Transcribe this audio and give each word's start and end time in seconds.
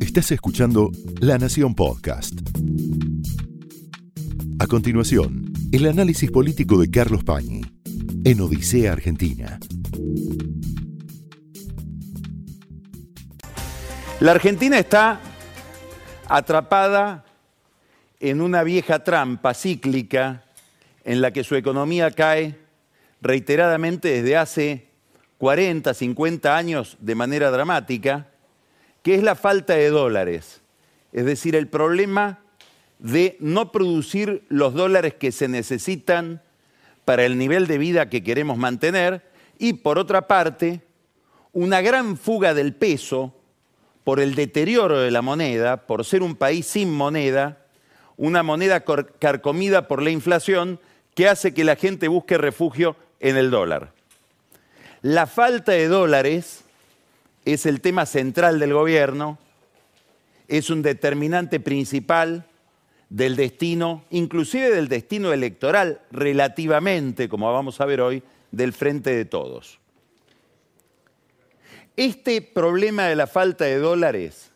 Estás 0.00 0.32
escuchando 0.32 0.90
La 1.20 1.38
Nación 1.38 1.74
Podcast. 1.74 2.34
A 4.58 4.66
continuación, 4.66 5.52
el 5.72 5.86
análisis 5.86 6.30
político 6.30 6.80
de 6.80 6.90
Carlos 6.90 7.24
Pañi 7.24 7.62
en 8.24 8.40
Odisea 8.40 8.92
Argentina. 8.92 9.58
La 14.20 14.32
Argentina 14.32 14.78
está 14.78 15.20
atrapada 16.28 17.24
en 18.18 18.40
una 18.40 18.62
vieja 18.62 19.04
trampa 19.04 19.54
cíclica 19.54 20.44
en 21.04 21.20
la 21.20 21.32
que 21.32 21.44
su 21.44 21.56
economía 21.56 22.10
cae 22.10 22.56
reiteradamente 23.22 24.08
desde 24.08 24.36
hace 24.36 24.88
40, 25.38 25.94
50 25.94 26.56
años 26.56 26.96
de 27.00 27.14
manera 27.14 27.50
dramática, 27.50 28.29
que 29.02 29.14
es 29.14 29.22
la 29.22 29.34
falta 29.34 29.74
de 29.74 29.90
dólares. 29.90 30.60
Es 31.12 31.24
decir, 31.24 31.56
el 31.56 31.68
problema 31.68 32.40
de 32.98 33.36
no 33.40 33.72
producir 33.72 34.44
los 34.48 34.74
dólares 34.74 35.14
que 35.14 35.32
se 35.32 35.48
necesitan 35.48 36.42
para 37.04 37.24
el 37.24 37.38
nivel 37.38 37.66
de 37.66 37.78
vida 37.78 38.10
que 38.10 38.22
queremos 38.22 38.58
mantener 38.58 39.22
y, 39.58 39.74
por 39.74 39.98
otra 39.98 40.28
parte, 40.28 40.82
una 41.52 41.80
gran 41.80 42.16
fuga 42.16 42.54
del 42.54 42.74
peso 42.74 43.34
por 44.04 44.20
el 44.20 44.34
deterioro 44.34 45.00
de 45.00 45.10
la 45.10 45.22
moneda, 45.22 45.86
por 45.86 46.04
ser 46.04 46.22
un 46.22 46.36
país 46.36 46.66
sin 46.66 46.92
moneda, 46.92 47.66
una 48.16 48.42
moneda 48.42 48.84
carcomida 49.18 49.88
por 49.88 50.02
la 50.02 50.10
inflación 50.10 50.78
que 51.14 51.28
hace 51.28 51.54
que 51.54 51.64
la 51.64 51.76
gente 51.76 52.08
busque 52.08 52.38
refugio 52.38 52.96
en 53.18 53.36
el 53.36 53.50
dólar. 53.50 53.92
La 55.02 55.26
falta 55.26 55.72
de 55.72 55.88
dólares 55.88 56.64
es 57.44 57.66
el 57.66 57.80
tema 57.80 58.06
central 58.06 58.58
del 58.58 58.74
gobierno, 58.74 59.38
es 60.48 60.70
un 60.70 60.82
determinante 60.82 61.60
principal 61.60 62.46
del 63.08 63.36
destino, 63.36 64.04
inclusive 64.10 64.70
del 64.70 64.88
destino 64.88 65.32
electoral, 65.32 66.00
relativamente, 66.10 67.28
como 67.28 67.52
vamos 67.52 67.80
a 67.80 67.86
ver 67.86 68.00
hoy, 68.00 68.22
del 68.50 68.72
frente 68.72 69.14
de 69.14 69.24
todos. 69.24 69.78
Este 71.96 72.40
problema 72.40 73.04
de 73.04 73.16
la 73.16 73.26
falta 73.26 73.64
de 73.64 73.78
dólares 73.78 74.52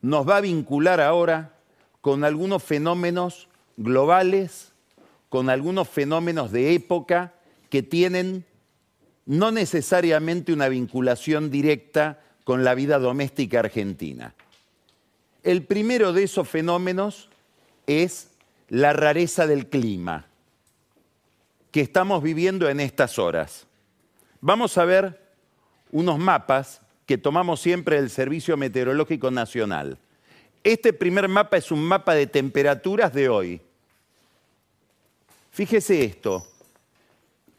nos 0.00 0.28
va 0.28 0.38
a 0.38 0.40
vincular 0.42 1.00
ahora 1.00 1.56
con 2.00 2.24
algunos 2.24 2.62
fenómenos 2.62 3.48
globales, 3.76 4.72
con 5.28 5.48
algunos 5.48 5.88
fenómenos 5.88 6.50
de 6.52 6.74
época 6.74 7.34
que 7.70 7.82
tienen 7.82 8.44
no 9.24 9.52
necesariamente 9.52 10.52
una 10.52 10.68
vinculación 10.68 11.50
directa 11.50 12.20
con 12.44 12.64
la 12.64 12.74
vida 12.74 12.98
doméstica 12.98 13.60
argentina. 13.60 14.34
El 15.42 15.64
primero 15.64 16.12
de 16.12 16.24
esos 16.24 16.48
fenómenos 16.48 17.28
es 17.86 18.30
la 18.68 18.92
rareza 18.92 19.46
del 19.46 19.66
clima 19.66 20.26
que 21.70 21.80
estamos 21.80 22.22
viviendo 22.22 22.68
en 22.68 22.80
estas 22.80 23.18
horas. 23.18 23.66
Vamos 24.40 24.76
a 24.78 24.84
ver 24.84 25.20
unos 25.90 26.18
mapas 26.18 26.80
que 27.06 27.18
tomamos 27.18 27.60
siempre 27.60 27.96
del 27.96 28.10
Servicio 28.10 28.56
Meteorológico 28.56 29.30
Nacional. 29.30 29.98
Este 30.64 30.92
primer 30.92 31.28
mapa 31.28 31.56
es 31.56 31.70
un 31.72 31.82
mapa 31.82 32.14
de 32.14 32.26
temperaturas 32.26 33.12
de 33.12 33.28
hoy. 33.28 33.60
Fíjese 35.50 36.04
esto, 36.04 36.46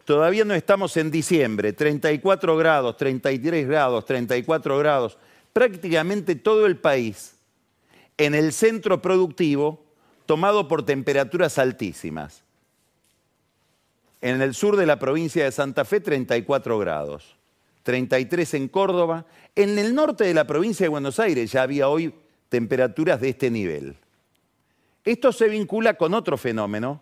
todavía 0.06 0.46
no 0.46 0.54
estamos 0.54 0.98
en 0.98 1.12
diciembre, 1.12 1.74
34 1.74 2.58
grados, 2.58 2.98
33 2.98 3.68
grados, 3.68 4.06
34 4.06 4.78
grados, 4.78 5.18
prácticamente 5.52 6.36
todo 6.36 6.66
el 6.66 6.78
país 6.78 7.36
en 8.18 8.36
el 8.36 8.54
centro 8.54 9.02
productivo 9.02 9.84
tomado 10.26 10.68
por 10.68 10.86
temperaturas 10.86 11.58
altísimas. 11.58 12.44
En 14.22 14.42
el 14.42 14.54
sur 14.54 14.78
de 14.78 14.86
la 14.86 15.00
provincia 15.00 15.44
de 15.44 15.52
Santa 15.52 15.84
Fe, 15.84 16.00
34 16.00 16.80
grados. 16.80 17.36
33 17.84 18.54
en 18.54 18.68
Córdoba. 18.70 19.26
En 19.56 19.78
el 19.78 19.94
norte 19.94 20.24
de 20.24 20.34
la 20.34 20.48
provincia 20.48 20.86
de 20.86 20.90
Buenos 20.90 21.20
Aires 21.20 21.52
ya 21.52 21.62
había 21.62 21.90
hoy 21.90 22.14
temperaturas 22.50 23.20
de 23.20 23.30
este 23.30 23.52
nivel. 23.52 23.98
Esto 25.04 25.32
se 25.34 25.50
vincula 25.50 25.96
con 25.96 26.14
otro 26.14 26.38
fenómeno 26.38 27.02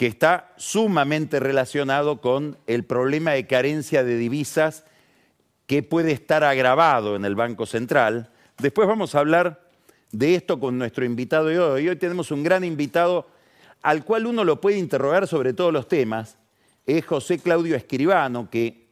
que 0.00 0.06
está 0.06 0.54
sumamente 0.56 1.40
relacionado 1.40 2.22
con 2.22 2.56
el 2.66 2.84
problema 2.84 3.32
de 3.32 3.46
carencia 3.46 4.02
de 4.02 4.16
divisas 4.16 4.86
que 5.66 5.82
puede 5.82 6.12
estar 6.12 6.42
agravado 6.42 7.16
en 7.16 7.26
el 7.26 7.34
Banco 7.34 7.66
Central. 7.66 8.30
Después 8.56 8.88
vamos 8.88 9.14
a 9.14 9.18
hablar 9.18 9.60
de 10.10 10.36
esto 10.36 10.58
con 10.58 10.78
nuestro 10.78 11.04
invitado 11.04 11.48
de 11.48 11.58
hoy. 11.60 11.86
Hoy 11.86 11.96
tenemos 11.96 12.30
un 12.30 12.42
gran 12.42 12.64
invitado 12.64 13.28
al 13.82 14.02
cual 14.06 14.24
uno 14.24 14.42
lo 14.42 14.58
puede 14.58 14.78
interrogar 14.78 15.28
sobre 15.28 15.52
todos 15.52 15.70
los 15.70 15.86
temas. 15.86 16.38
Es 16.86 17.04
José 17.04 17.38
Claudio 17.38 17.76
Escribano, 17.76 18.48
que 18.48 18.86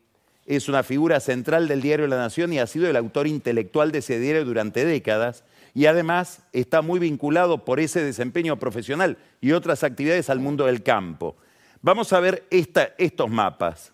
es 0.44 0.68
una 0.68 0.82
figura 0.82 1.20
central 1.20 1.68
del 1.68 1.80
diario 1.80 2.06
La 2.06 2.18
Nación 2.18 2.52
y 2.52 2.58
ha 2.58 2.66
sido 2.66 2.86
el 2.86 2.96
autor 2.96 3.26
intelectual 3.26 3.92
de 3.92 4.00
ese 4.00 4.20
diario 4.20 4.44
durante 4.44 4.84
décadas 4.84 5.42
y 5.74 5.86
además 5.86 6.42
está 6.52 6.82
muy 6.82 6.98
vinculado 6.98 7.64
por 7.64 7.80
ese 7.80 8.02
desempeño 8.02 8.58
profesional 8.58 9.18
y 9.40 9.52
otras 9.52 9.84
actividades 9.84 10.30
al 10.30 10.40
mundo 10.40 10.66
del 10.66 10.82
campo. 10.82 11.36
Vamos 11.82 12.12
a 12.12 12.20
ver 12.20 12.46
estos 12.50 13.30
mapas. 13.30 13.92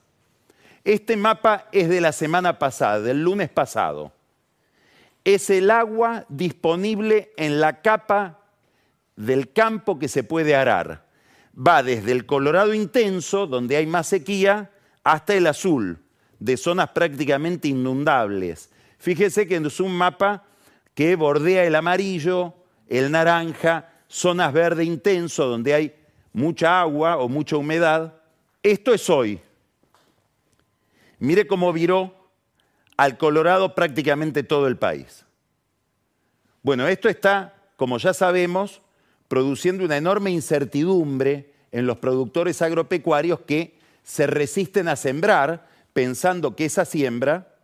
Este 0.85 1.17
mapa 1.17 1.69
es 1.73 1.89
de 1.89 2.01
la 2.01 2.13
semana 2.13 2.59
pasada, 2.59 3.01
del 3.01 3.23
lunes 3.23 3.49
pasado. 3.49 4.13
Es 5.25 5.49
el 5.51 5.71
agua 5.71 6.27
disponible 6.29 7.33
en 7.37 7.61
la 7.61 7.81
capa 7.81 8.41
del 9.17 9.53
campo 9.53 9.99
que 9.99 10.09
se 10.09 10.25
puede 10.25 10.55
arar. 10.55 11.07
Va 11.57 11.83
desde 11.83 12.13
el 12.13 12.27
colorado 12.27 12.75
intenso, 12.75 13.47
donde 13.47 13.77
hay 13.77 13.87
más 13.87 14.09
sequía, 14.09 14.71
hasta 15.03 15.35
el 15.35 15.47
azul, 15.47 15.99
de 16.39 16.57
zonas 16.57 16.91
prácticamente 16.91 17.69
inundables. 17.69 18.71
Fíjese 18.99 19.47
que 19.47 19.57
es 19.57 19.81
un 19.81 19.97
mapa 19.97 20.45
que 20.95 21.17
bordea 21.17 21.65
el 21.65 21.75
amarillo, 21.75 22.55
el 22.89 23.11
naranja, 23.11 23.91
zonas 24.09 24.53
verde 24.53 24.85
intenso 24.85 25.47
donde 25.47 25.75
hay 25.75 25.95
mucha 26.33 26.81
agua 26.81 27.17
o 27.17 27.29
mucha 27.29 27.57
humedad. 27.57 28.15
Esto 28.63 28.95
es 28.95 29.11
hoy. 29.11 29.41
Mire 31.19 31.47
cómo 31.47 31.73
viró 31.73 32.15
al 32.97 33.19
Colorado 33.19 33.75
prácticamente 33.75 34.43
todo 34.43 34.69
el 34.69 34.77
país. 34.77 35.25
Bueno, 36.63 36.87
esto 36.87 37.09
está, 37.09 37.55
como 37.77 37.99
ya 37.99 38.15
sabemos, 38.15 38.81
produciendo 39.29 39.85
una 39.85 39.97
enorme 39.97 40.31
incertidumbre 40.31 41.53
en 41.73 41.87
los 41.87 41.99
productores 41.99 42.63
agropecuarios 42.63 43.41
que 43.41 43.79
se 44.03 44.27
resisten 44.27 44.87
a 44.87 44.97
sembrar 44.97 45.69
pensando 45.93 46.55
que 46.55 46.67
esa 46.67 46.85
siembra 46.85 47.57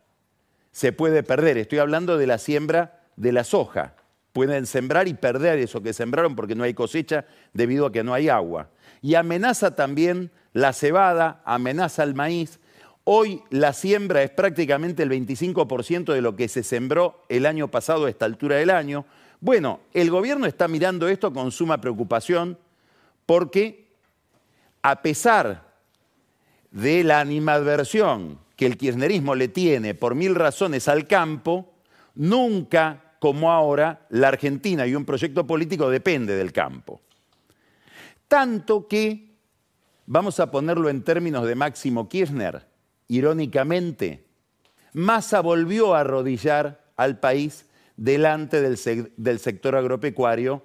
se 0.71 0.91
puede 0.91 1.23
perder. 1.23 1.57
Estoy 1.57 1.79
hablando 1.79 2.17
de 2.17 2.27
la 2.27 2.37
siembra 2.37 3.00
de 3.15 3.31
la 3.31 3.43
soja. 3.43 3.95
Pueden 4.33 4.65
sembrar 4.65 5.07
y 5.07 5.13
perder 5.13 5.59
eso 5.59 5.81
que 5.83 5.93
sembraron 5.93 6.35
porque 6.35 6.55
no 6.55 6.63
hay 6.63 6.73
cosecha 6.73 7.25
debido 7.53 7.85
a 7.85 7.91
que 7.91 8.03
no 8.03 8.13
hay 8.13 8.29
agua. 8.29 8.69
Y 9.01 9.15
amenaza 9.15 9.75
también 9.75 10.31
la 10.53 10.73
cebada, 10.73 11.41
amenaza 11.45 12.03
el 12.03 12.15
maíz. 12.15 12.59
Hoy 13.03 13.41
la 13.49 13.73
siembra 13.73 14.23
es 14.23 14.29
prácticamente 14.29 15.03
el 15.03 15.09
25% 15.09 16.13
de 16.13 16.21
lo 16.21 16.35
que 16.35 16.47
se 16.47 16.63
sembró 16.63 17.23
el 17.29 17.45
año 17.45 17.69
pasado 17.69 18.05
a 18.05 18.09
esta 18.09 18.25
altura 18.25 18.57
del 18.57 18.69
año. 18.69 19.05
Bueno, 19.39 19.79
el 19.93 20.11
gobierno 20.11 20.45
está 20.45 20.67
mirando 20.67 21.07
esto 21.07 21.33
con 21.33 21.51
suma 21.51 21.81
preocupación 21.81 22.57
porque 23.25 23.87
a 24.81 25.01
pesar 25.01 25.71
de 26.71 27.03
la 27.03 27.19
animadversión 27.19 28.39
que 28.55 28.65
el 28.65 28.77
kirchnerismo 28.77 29.35
le 29.35 29.47
tiene 29.47 29.95
por 29.95 30.15
mil 30.15 30.35
razones 30.35 30.87
al 30.87 31.07
campo, 31.07 31.73
nunca 32.15 33.15
como 33.19 33.51
ahora 33.51 34.07
la 34.09 34.29
Argentina 34.29 34.87
y 34.87 34.95
un 34.95 35.05
proyecto 35.05 35.45
político 35.45 35.89
depende 35.89 36.35
del 36.35 36.51
campo. 36.51 37.01
Tanto 38.27 38.87
que, 38.87 39.35
vamos 40.05 40.39
a 40.39 40.49
ponerlo 40.49 40.89
en 40.89 41.03
términos 41.03 41.45
de 41.45 41.53
Máximo 41.55 42.09
Kirchner, 42.09 42.65
irónicamente, 43.07 44.25
Massa 44.93 45.41
volvió 45.41 45.93
a 45.93 45.99
arrodillar 45.99 46.83
al 46.97 47.19
país 47.19 47.65
delante 47.95 48.61
del, 48.61 48.79
del 49.17 49.39
sector 49.39 49.75
agropecuario, 49.75 50.63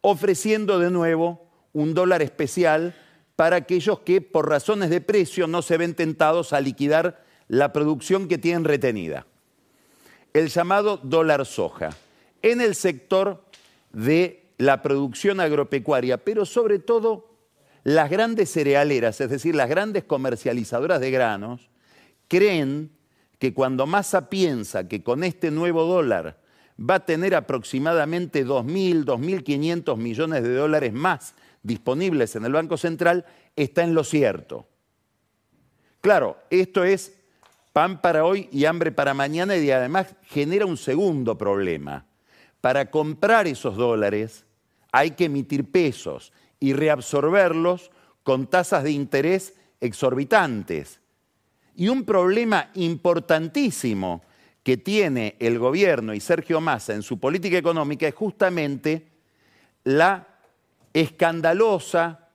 ofreciendo 0.00 0.78
de 0.78 0.90
nuevo 0.90 1.50
un 1.72 1.94
dólar 1.94 2.22
especial 2.22 2.94
para 3.36 3.56
aquellos 3.56 4.00
que 4.00 4.20
por 4.20 4.48
razones 4.48 4.90
de 4.90 5.00
precio 5.00 5.46
no 5.46 5.60
se 5.62 5.76
ven 5.76 5.94
tentados 5.94 6.52
a 6.52 6.60
liquidar 6.60 7.22
la 7.48 7.72
producción 7.72 8.28
que 8.28 8.38
tienen 8.38 8.64
retenida. 8.64 9.26
El 10.34 10.48
llamado 10.48 10.98
dólar 10.98 11.46
soja 11.46 11.96
en 12.42 12.60
el 12.60 12.74
sector 12.74 13.44
de 13.92 14.50
la 14.58 14.82
producción 14.82 15.40
agropecuaria, 15.40 16.18
pero 16.18 16.44
sobre 16.44 16.80
todo 16.80 17.30
las 17.84 18.10
grandes 18.10 18.50
cerealeras, 18.50 19.20
es 19.20 19.30
decir, 19.30 19.54
las 19.54 19.68
grandes 19.68 20.04
comercializadoras 20.04 21.00
de 21.00 21.10
granos, 21.10 21.70
creen 22.28 22.90
que 23.38 23.54
cuando 23.54 23.86
Massa 23.86 24.28
piensa 24.28 24.88
que 24.88 25.02
con 25.02 25.22
este 25.22 25.50
nuevo 25.50 25.84
dólar 25.84 26.40
va 26.78 26.96
a 26.96 27.06
tener 27.06 27.34
aproximadamente 27.34 28.44
2.000, 28.44 29.04
2.500 29.04 29.96
millones 29.96 30.42
de 30.42 30.54
dólares 30.54 30.92
más 30.92 31.34
disponibles 31.62 32.34
en 32.36 32.44
el 32.44 32.52
Banco 32.52 32.76
Central, 32.76 33.24
está 33.54 33.84
en 33.84 33.94
lo 33.94 34.02
cierto. 34.02 34.66
Claro, 36.00 36.38
esto 36.50 36.84
es 36.84 37.14
pan 37.74 38.00
para 38.00 38.24
hoy 38.24 38.48
y 38.52 38.66
hambre 38.66 38.92
para 38.92 39.14
mañana 39.14 39.56
y 39.56 39.68
además 39.68 40.14
genera 40.22 40.64
un 40.64 40.76
segundo 40.76 41.36
problema. 41.36 42.06
Para 42.60 42.88
comprar 42.88 43.48
esos 43.48 43.76
dólares 43.76 44.44
hay 44.92 45.10
que 45.10 45.24
emitir 45.24 45.68
pesos 45.72 46.32
y 46.60 46.72
reabsorberlos 46.72 47.90
con 48.22 48.46
tasas 48.46 48.84
de 48.84 48.92
interés 48.92 49.54
exorbitantes. 49.80 51.00
Y 51.74 51.88
un 51.88 52.04
problema 52.04 52.70
importantísimo 52.74 54.22
que 54.62 54.76
tiene 54.76 55.34
el 55.40 55.58
gobierno 55.58 56.14
y 56.14 56.20
Sergio 56.20 56.60
Massa 56.60 56.94
en 56.94 57.02
su 57.02 57.18
política 57.18 57.58
económica 57.58 58.06
es 58.06 58.14
justamente 58.14 59.08
la 59.82 60.28
escandalosa 60.92 62.28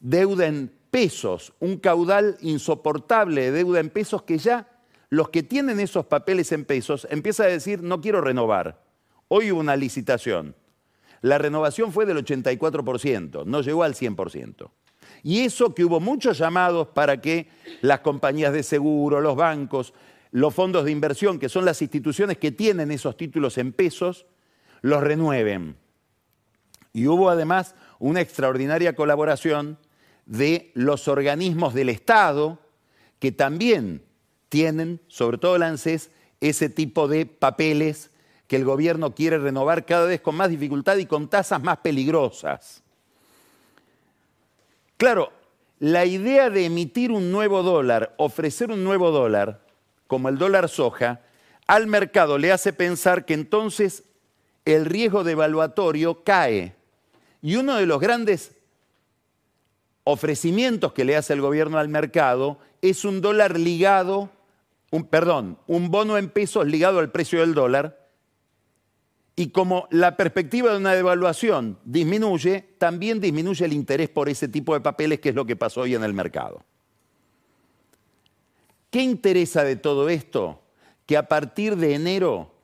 deuda 0.00 0.46
en 0.48 0.75
pesos, 0.96 1.52
un 1.60 1.76
caudal 1.76 2.38
insoportable 2.40 3.42
de 3.42 3.52
deuda 3.52 3.80
en 3.80 3.90
pesos 3.90 4.22
que 4.22 4.38
ya 4.38 4.66
los 5.10 5.28
que 5.28 5.42
tienen 5.42 5.78
esos 5.78 6.06
papeles 6.06 6.52
en 6.52 6.64
pesos 6.64 7.06
empiezan 7.10 7.48
a 7.48 7.50
decir 7.50 7.82
no 7.82 8.00
quiero 8.00 8.22
renovar. 8.22 8.82
Hoy 9.28 9.52
hubo 9.52 9.60
una 9.60 9.76
licitación. 9.76 10.56
La 11.20 11.36
renovación 11.36 11.92
fue 11.92 12.06
del 12.06 12.24
84%, 12.24 13.44
no 13.44 13.60
llegó 13.60 13.82
al 13.82 13.94
100%. 13.94 14.70
Y 15.22 15.40
eso 15.40 15.74
que 15.74 15.84
hubo 15.84 16.00
muchos 16.00 16.38
llamados 16.38 16.88
para 16.88 17.20
que 17.20 17.50
las 17.82 18.00
compañías 18.00 18.54
de 18.54 18.62
seguro, 18.62 19.20
los 19.20 19.36
bancos, 19.36 19.92
los 20.30 20.54
fondos 20.54 20.86
de 20.86 20.92
inversión, 20.92 21.38
que 21.38 21.50
son 21.50 21.66
las 21.66 21.82
instituciones 21.82 22.38
que 22.38 22.52
tienen 22.52 22.90
esos 22.90 23.18
títulos 23.18 23.58
en 23.58 23.74
pesos, 23.74 24.24
los 24.80 25.02
renueven. 25.02 25.76
Y 26.94 27.06
hubo 27.06 27.28
además 27.28 27.74
una 27.98 28.22
extraordinaria 28.22 28.96
colaboración 28.96 29.76
de 30.26 30.72
los 30.74 31.08
organismos 31.08 31.72
del 31.72 31.88
Estado 31.88 32.58
que 33.18 33.32
también 33.32 34.02
tienen, 34.48 35.00
sobre 35.08 35.38
todo 35.38 35.56
el 35.56 35.62
ANSES, 35.62 36.10
ese 36.40 36.68
tipo 36.68 37.08
de 37.08 37.24
papeles 37.26 38.10
que 38.46 38.56
el 38.56 38.64
gobierno 38.64 39.14
quiere 39.14 39.38
renovar 39.38 39.86
cada 39.86 40.06
vez 40.06 40.20
con 40.20 40.36
más 40.36 40.50
dificultad 40.50 40.96
y 40.98 41.06
con 41.06 41.28
tasas 41.28 41.62
más 41.62 41.78
peligrosas. 41.78 42.82
Claro, 44.96 45.32
la 45.78 46.04
idea 46.04 46.50
de 46.50 46.66
emitir 46.66 47.10
un 47.10 47.30
nuevo 47.30 47.62
dólar, 47.62 48.14
ofrecer 48.18 48.70
un 48.70 48.84
nuevo 48.84 49.10
dólar, 49.10 49.60
como 50.06 50.28
el 50.28 50.38
dólar 50.38 50.68
soja, 50.68 51.20
al 51.66 51.86
mercado 51.86 52.38
le 52.38 52.52
hace 52.52 52.72
pensar 52.72 53.24
que 53.24 53.34
entonces 53.34 54.04
el 54.64 54.84
riesgo 54.84 55.24
devaluatorio 55.24 56.22
cae. 56.22 56.74
Y 57.42 57.56
uno 57.56 57.76
de 57.76 57.86
los 57.86 58.00
grandes 58.00 58.52
ofrecimientos 60.08 60.92
que 60.92 61.04
le 61.04 61.16
hace 61.16 61.32
el 61.32 61.40
gobierno 61.40 61.78
al 61.78 61.88
mercado 61.88 62.58
es 62.80 63.04
un 63.04 63.20
dólar 63.20 63.58
ligado, 63.58 64.30
un, 64.92 65.04
perdón, 65.04 65.58
un 65.66 65.90
bono 65.90 66.16
en 66.16 66.30
pesos 66.30 66.64
ligado 66.64 67.00
al 67.00 67.10
precio 67.10 67.40
del 67.40 67.54
dólar, 67.54 68.08
y 69.34 69.48
como 69.48 69.88
la 69.90 70.16
perspectiva 70.16 70.70
de 70.70 70.76
una 70.76 70.94
devaluación 70.94 71.80
disminuye, 71.84 72.76
también 72.78 73.20
disminuye 73.20 73.64
el 73.64 73.72
interés 73.72 74.08
por 74.08 74.28
ese 74.28 74.46
tipo 74.46 74.74
de 74.74 74.80
papeles, 74.80 75.18
que 75.18 75.30
es 75.30 75.34
lo 75.34 75.44
que 75.44 75.56
pasó 75.56 75.80
hoy 75.80 75.96
en 75.96 76.04
el 76.04 76.14
mercado. 76.14 76.64
¿Qué 78.90 79.02
interesa 79.02 79.64
de 79.64 79.74
todo 79.74 80.08
esto? 80.08 80.62
Que 81.04 81.16
a 81.16 81.26
partir 81.26 81.76
de 81.76 81.94
enero 81.94 82.54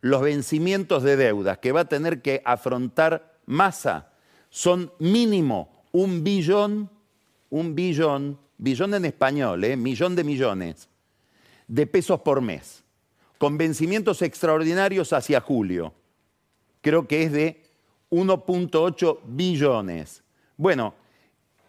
los 0.00 0.20
vencimientos 0.20 1.04
de 1.04 1.16
deudas 1.16 1.58
que 1.58 1.70
va 1.70 1.82
a 1.82 1.88
tener 1.88 2.22
que 2.22 2.42
afrontar 2.44 3.38
Massa 3.46 4.10
son 4.50 4.92
mínimo 4.98 5.77
un 5.92 6.24
billón, 6.24 6.90
un 7.50 7.74
billón, 7.74 8.38
billón 8.58 8.94
en 8.94 9.04
español, 9.04 9.64
¿eh? 9.64 9.76
millón 9.76 10.14
de 10.16 10.24
millones, 10.24 10.88
de 11.66 11.86
pesos 11.86 12.20
por 12.20 12.40
mes, 12.40 12.82
con 13.38 13.58
vencimientos 13.58 14.22
extraordinarios 14.22 15.12
hacia 15.12 15.40
julio 15.40 15.94
creo 16.80 17.06
que 17.06 17.24
es 17.24 17.32
de 17.32 17.62
1.8 18.10 19.20
billones. 19.24 20.22
Bueno, 20.56 20.94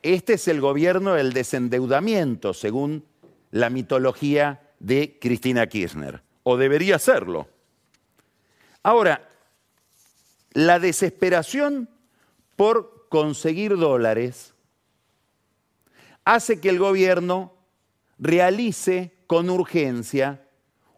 este 0.01 0.33
es 0.33 0.47
el 0.47 0.61
gobierno 0.61 1.13
del 1.13 1.33
desendeudamiento, 1.33 2.53
según 2.53 3.03
la 3.51 3.69
mitología 3.69 4.61
de 4.79 5.17
Cristina 5.19 5.67
Kirchner, 5.67 6.21
o 6.43 6.57
debería 6.57 6.99
serlo. 6.99 7.49
Ahora, 8.83 9.27
la 10.53 10.79
desesperación 10.79 11.89
por 12.55 12.98
conseguir 13.09 13.75
dólares 13.77 14.53
hace 16.23 16.59
que 16.61 16.69
el 16.69 16.79
gobierno 16.79 17.53
realice 18.19 19.11
con 19.27 19.49
urgencia 19.49 20.45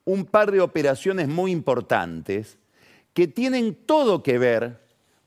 un 0.05 0.25
par 0.25 0.51
de 0.51 0.61
operaciones 0.61 1.27
muy 1.27 1.51
importantes 1.51 2.57
que 3.13 3.27
tienen 3.27 3.75
todo 3.75 4.23
que 4.23 4.37
ver 4.37 4.81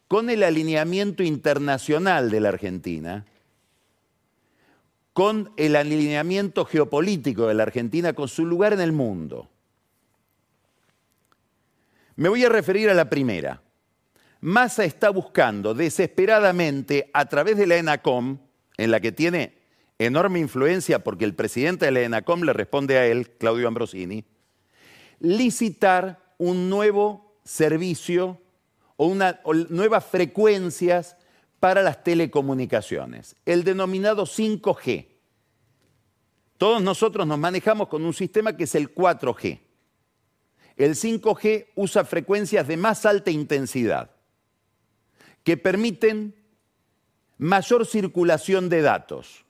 con 0.09 0.31
el 0.31 0.43
alineamiento 0.43 1.23
internacional 1.23 2.31
de 2.31 2.41
la 2.41 2.51
Argentina, 2.51 3.25
con 5.13 5.53
el 5.57 5.77
alineamiento 5.77 6.65
geopolítico 6.65 7.47
de 7.47 7.55
la 7.55 7.63
Argentina, 7.63 8.13
con 8.13 8.29
su 8.29 8.45
lugar 8.45 8.73
en 8.73 8.81
el 8.81 8.93
mundo. 8.93 9.49
Me 12.17 12.29
voy 12.29 12.45
a 12.45 12.49
referir 12.49 12.91
a 12.91 12.95
la 12.95 13.09
primera. 13.09 13.64
Massa 14.45 14.85
está 14.85 15.09
buscando 15.09 15.73
desesperadamente 15.73 17.11
a 17.15 17.25
través 17.25 17.57
de 17.57 17.67
la 17.67 17.77
ENACOM, 17.77 18.37
en 18.77 18.91
la 18.91 19.01
que 19.01 19.11
tiene 19.11 19.57
enorme 19.99 20.39
influencia 20.39 21.03
porque 21.03 21.25
el 21.25 21.35
presidente 21.35 21.87
de 21.87 21.93
la 21.93 22.03
ENACOM 22.03 22.43
le 22.43 22.53
responde 22.53 22.99
a 22.99 23.07
él, 23.07 23.31
Claudio 23.39 23.67
Ambrosini, 23.67 24.27
licitar 25.19 26.35
un 26.37 26.69
nuevo 26.69 27.39
servicio 27.43 28.39
o, 28.97 29.07
una, 29.07 29.41
nuevas 29.71 30.05
frecuencias 30.05 31.17
para 31.59 31.83
las 31.83 32.05
telecomunicaciones, 32.05 33.37
el 33.47 33.65
denominado 33.65 34.27
5G. 34.27 35.07
Todos 36.59 36.83
nosotros 36.83 37.27
nos 37.27 37.39
manejamos 37.39 37.89
con 37.89 38.05
un 38.05 38.13
sistema 38.13 38.55
que 38.55 38.65
es 38.65 38.75
el 38.75 38.95
4G. 38.95 39.61
El 40.77 40.97
5G 40.97 41.69
usa 41.77 42.05
frecuencias 42.05 42.69
de 42.69 42.77
más 42.77 43.07
alta 43.07 43.31
intensidad 43.31 44.14
que 45.45 45.57
permiten 45.57 46.35
mayor 47.39 47.87
circulación 47.87 48.69
de 48.69 48.83
datos. 48.83 49.45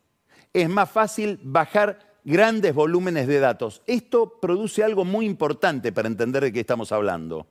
Es 0.52 0.68
más 0.68 0.90
fácil 0.90 1.40
bajar 1.42 2.14
grandes 2.24 2.74
volúmenes 2.74 3.26
de 3.26 3.40
datos. 3.40 3.82
Esto 3.86 4.38
produce 4.40 4.84
algo 4.84 5.04
muy 5.04 5.24
importante 5.24 5.92
para 5.92 6.08
entender 6.08 6.42
de 6.42 6.52
qué 6.52 6.60
estamos 6.60 6.92
hablando 6.92 7.46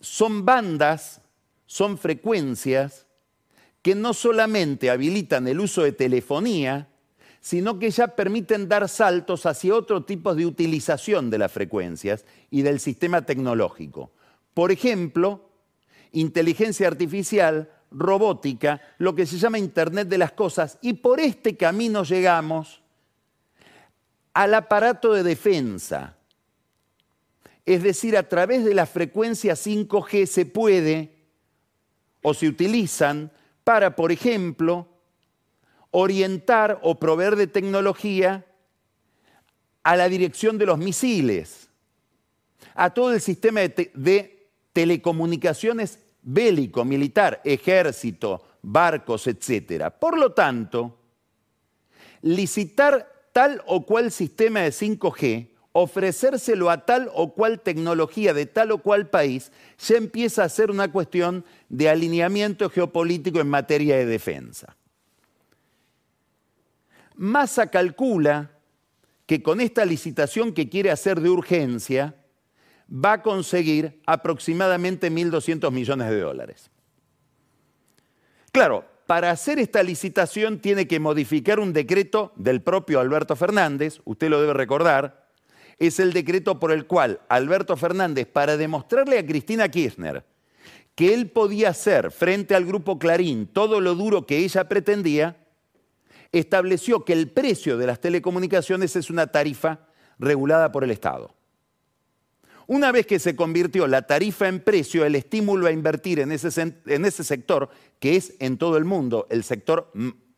son 0.00 0.44
bandas, 0.44 1.22
son 1.66 1.98
frecuencias 1.98 3.06
que 3.82 3.94
no 3.94 4.14
solamente 4.14 4.90
habilitan 4.90 5.46
el 5.48 5.60
uso 5.60 5.82
de 5.82 5.92
telefonía, 5.92 6.88
sino 7.40 7.78
que 7.78 7.90
ya 7.90 8.08
permiten 8.08 8.68
dar 8.68 8.88
saltos 8.88 9.46
hacia 9.46 9.74
otro 9.74 10.04
tipo 10.04 10.34
de 10.34 10.46
utilización 10.46 11.30
de 11.30 11.38
las 11.38 11.52
frecuencias 11.52 12.24
y 12.50 12.62
del 12.62 12.80
sistema 12.80 13.22
tecnológico. 13.22 14.10
Por 14.54 14.72
ejemplo, 14.72 15.47
inteligencia 16.12 16.86
artificial, 16.86 17.70
robótica, 17.90 18.80
lo 18.98 19.14
que 19.14 19.26
se 19.26 19.38
llama 19.38 19.58
Internet 19.58 20.08
de 20.08 20.18
las 20.18 20.32
Cosas, 20.32 20.78
y 20.82 20.94
por 20.94 21.20
este 21.20 21.56
camino 21.56 22.04
llegamos 22.04 22.82
al 24.34 24.54
aparato 24.54 25.12
de 25.12 25.22
defensa, 25.22 26.16
es 27.66 27.82
decir, 27.82 28.16
a 28.16 28.28
través 28.28 28.64
de 28.64 28.74
la 28.74 28.86
frecuencia 28.86 29.54
5G 29.54 30.26
se 30.26 30.46
puede 30.46 31.16
o 32.22 32.32
se 32.34 32.48
utilizan 32.48 33.30
para, 33.64 33.94
por 33.94 34.12
ejemplo, 34.12 34.88
orientar 35.90 36.78
o 36.82 36.98
proveer 36.98 37.36
de 37.36 37.46
tecnología 37.46 38.46
a 39.82 39.96
la 39.96 40.08
dirección 40.08 40.58
de 40.58 40.66
los 40.66 40.78
misiles, 40.78 41.68
a 42.74 42.90
todo 42.90 43.12
el 43.12 43.20
sistema 43.20 43.60
de, 43.60 44.37
telecomunicaciones 44.78 45.98
bélico, 46.22 46.84
militar, 46.84 47.40
ejército, 47.44 48.44
barcos, 48.62 49.26
etc. 49.26 49.90
Por 49.90 50.16
lo 50.16 50.34
tanto, 50.34 51.00
licitar 52.22 53.30
tal 53.32 53.60
o 53.66 53.84
cual 53.84 54.12
sistema 54.12 54.60
de 54.60 54.68
5G 54.70 55.48
ofrecérselo 55.72 56.70
a 56.70 56.86
tal 56.86 57.10
o 57.12 57.34
cual 57.34 57.60
tecnología 57.60 58.32
de 58.34 58.46
tal 58.46 58.70
o 58.70 58.78
cual 58.78 59.10
país, 59.10 59.50
ya 59.80 59.96
empieza 59.96 60.44
a 60.44 60.48
ser 60.48 60.70
una 60.70 60.92
cuestión 60.92 61.44
de 61.68 61.88
alineamiento 61.88 62.70
geopolítico 62.70 63.40
en 63.40 63.48
materia 63.48 63.96
de 63.96 64.06
defensa. 64.06 64.76
Massa 67.16 67.68
calcula 67.68 68.52
que 69.26 69.42
con 69.42 69.60
esta 69.60 69.84
licitación 69.84 70.52
que 70.52 70.68
quiere 70.68 70.92
hacer 70.92 71.20
de 71.20 71.30
urgencia, 71.30 72.14
va 72.90 73.14
a 73.14 73.22
conseguir 73.22 74.00
aproximadamente 74.06 75.10
1.200 75.10 75.70
millones 75.70 76.10
de 76.10 76.20
dólares. 76.20 76.70
Claro, 78.52 78.84
para 79.06 79.30
hacer 79.30 79.58
esta 79.58 79.82
licitación 79.82 80.58
tiene 80.58 80.86
que 80.86 81.00
modificar 81.00 81.60
un 81.60 81.72
decreto 81.72 82.32
del 82.36 82.62
propio 82.62 83.00
Alberto 83.00 83.36
Fernández, 83.36 84.00
usted 84.04 84.28
lo 84.28 84.40
debe 84.40 84.54
recordar, 84.54 85.28
es 85.78 86.00
el 86.00 86.12
decreto 86.12 86.58
por 86.58 86.72
el 86.72 86.86
cual 86.86 87.20
Alberto 87.28 87.76
Fernández, 87.76 88.26
para 88.26 88.56
demostrarle 88.56 89.18
a 89.18 89.24
Cristina 89.24 89.68
Kirchner 89.68 90.24
que 90.94 91.14
él 91.14 91.30
podía 91.30 91.68
hacer 91.68 92.10
frente 92.10 92.56
al 92.56 92.66
grupo 92.66 92.98
Clarín 92.98 93.46
todo 93.46 93.80
lo 93.80 93.94
duro 93.94 94.26
que 94.26 94.38
ella 94.38 94.68
pretendía, 94.68 95.36
estableció 96.32 97.04
que 97.04 97.12
el 97.12 97.30
precio 97.30 97.78
de 97.78 97.86
las 97.86 98.00
telecomunicaciones 98.00 98.96
es 98.96 99.08
una 99.08 99.28
tarifa 99.28 99.86
regulada 100.18 100.72
por 100.72 100.82
el 100.82 100.90
Estado. 100.90 101.37
Una 102.68 102.92
vez 102.92 103.06
que 103.06 103.18
se 103.18 103.34
convirtió 103.34 103.86
la 103.86 104.02
tarifa 104.02 104.46
en 104.46 104.60
precio, 104.60 105.06
el 105.06 105.14
estímulo 105.14 105.66
a 105.66 105.72
invertir 105.72 106.20
en 106.20 106.30
ese, 106.32 106.50
sector, 107.24 107.70
que 107.98 108.14
es 108.14 108.34
en 108.40 108.58
todo 108.58 108.76
el 108.76 108.84
mundo 108.84 109.26
el 109.30 109.42
sector, 109.42 109.90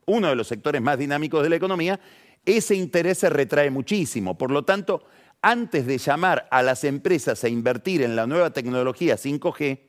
uno 0.07 0.29
de 0.29 0.37
los 0.37 0.47
sectores 0.47 0.81
más 0.81 0.97
dinámicos 0.97 1.43
de 1.43 1.49
la 1.49 1.57
economía, 1.57 1.99
ese 2.47 2.77
interés 2.77 3.19
se 3.19 3.31
retrae 3.31 3.69
muchísimo. 3.71 4.39
Por 4.39 4.53
lo 4.53 4.65
tanto, 4.65 5.03
antes 5.43 5.87
de 5.87 5.99
llamar 5.99 6.47
a 6.53 6.63
las 6.63 6.85
empresas 6.85 7.43
a 7.43 7.49
invertir 7.49 8.01
en 8.03 8.15
la 8.15 8.29
nueva 8.29 8.51
tecnología 8.51 9.17
5G, 9.17 9.81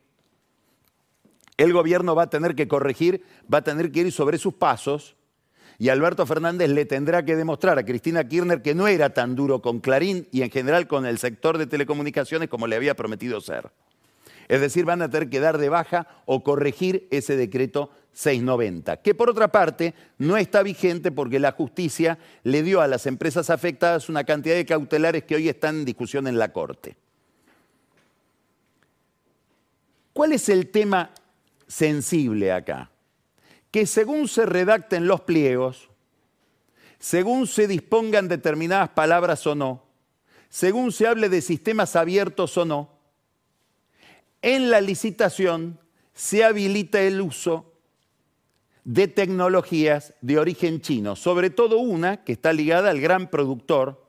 el 1.57 1.73
gobierno 1.73 2.15
va 2.15 2.23
a 2.23 2.29
tener 2.31 2.55
que 2.55 2.67
corregir, 2.67 3.23
va 3.53 3.59
a 3.59 3.63
tener 3.63 3.91
que 3.91 3.99
ir 3.99 4.11
sobre 4.11 4.39
sus 4.39 4.55
pasos 4.55 5.15
y 5.81 5.89
Alberto 5.89 6.27
Fernández 6.27 6.69
le 6.69 6.85
tendrá 6.85 7.25
que 7.25 7.35
demostrar 7.35 7.79
a 7.79 7.83
Cristina 7.83 8.23
Kirchner 8.27 8.61
que 8.61 8.75
no 8.75 8.87
era 8.87 9.15
tan 9.15 9.33
duro 9.33 9.63
con 9.63 9.79
Clarín 9.79 10.27
y 10.31 10.43
en 10.43 10.51
general 10.51 10.85
con 10.85 11.07
el 11.07 11.17
sector 11.17 11.57
de 11.57 11.65
telecomunicaciones 11.65 12.49
como 12.49 12.67
le 12.67 12.75
había 12.75 12.95
prometido 12.95 13.41
ser. 13.41 13.71
Es 14.47 14.61
decir, 14.61 14.85
van 14.85 15.01
a 15.01 15.09
tener 15.09 15.27
que 15.27 15.39
dar 15.39 15.57
de 15.57 15.69
baja 15.69 16.05
o 16.27 16.43
corregir 16.43 17.07
ese 17.09 17.35
decreto 17.35 17.89
690, 18.13 18.97
que 18.97 19.15
por 19.15 19.31
otra 19.31 19.47
parte 19.47 19.95
no 20.19 20.37
está 20.37 20.61
vigente 20.61 21.11
porque 21.11 21.39
la 21.39 21.53
justicia 21.53 22.19
le 22.43 22.61
dio 22.61 22.81
a 22.81 22.87
las 22.87 23.07
empresas 23.07 23.49
afectadas 23.49 24.07
una 24.07 24.23
cantidad 24.23 24.53
de 24.53 24.67
cautelares 24.67 25.23
que 25.23 25.33
hoy 25.33 25.49
están 25.49 25.77
en 25.77 25.85
discusión 25.85 26.27
en 26.27 26.37
la 26.37 26.53
Corte. 26.53 26.95
¿Cuál 30.13 30.33
es 30.33 30.47
el 30.47 30.69
tema 30.69 31.09
sensible 31.67 32.51
acá? 32.51 32.91
Que 33.71 33.85
según 33.85 34.27
se 34.27 34.45
redacten 34.45 35.07
los 35.07 35.21
pliegos, 35.21 35.89
según 36.99 37.47
se 37.47 37.67
dispongan 37.67 38.27
determinadas 38.27 38.89
palabras 38.89 39.47
o 39.47 39.55
no, 39.55 39.83
según 40.49 40.91
se 40.91 41.07
hable 41.07 41.29
de 41.29 41.41
sistemas 41.41 41.95
abiertos 41.95 42.57
o 42.57 42.65
no, 42.65 42.91
en 44.41 44.69
la 44.69 44.81
licitación 44.81 45.79
se 46.13 46.43
habilita 46.43 47.01
el 47.01 47.21
uso 47.21 47.73
de 48.83 49.07
tecnologías 49.07 50.13
de 50.21 50.39
origen 50.39 50.81
chino, 50.81 51.15
sobre 51.15 51.49
todo 51.49 51.77
una 51.77 52.23
que 52.23 52.33
está 52.33 52.51
ligada 52.51 52.89
al 52.89 52.99
gran 52.99 53.29
productor, 53.29 54.05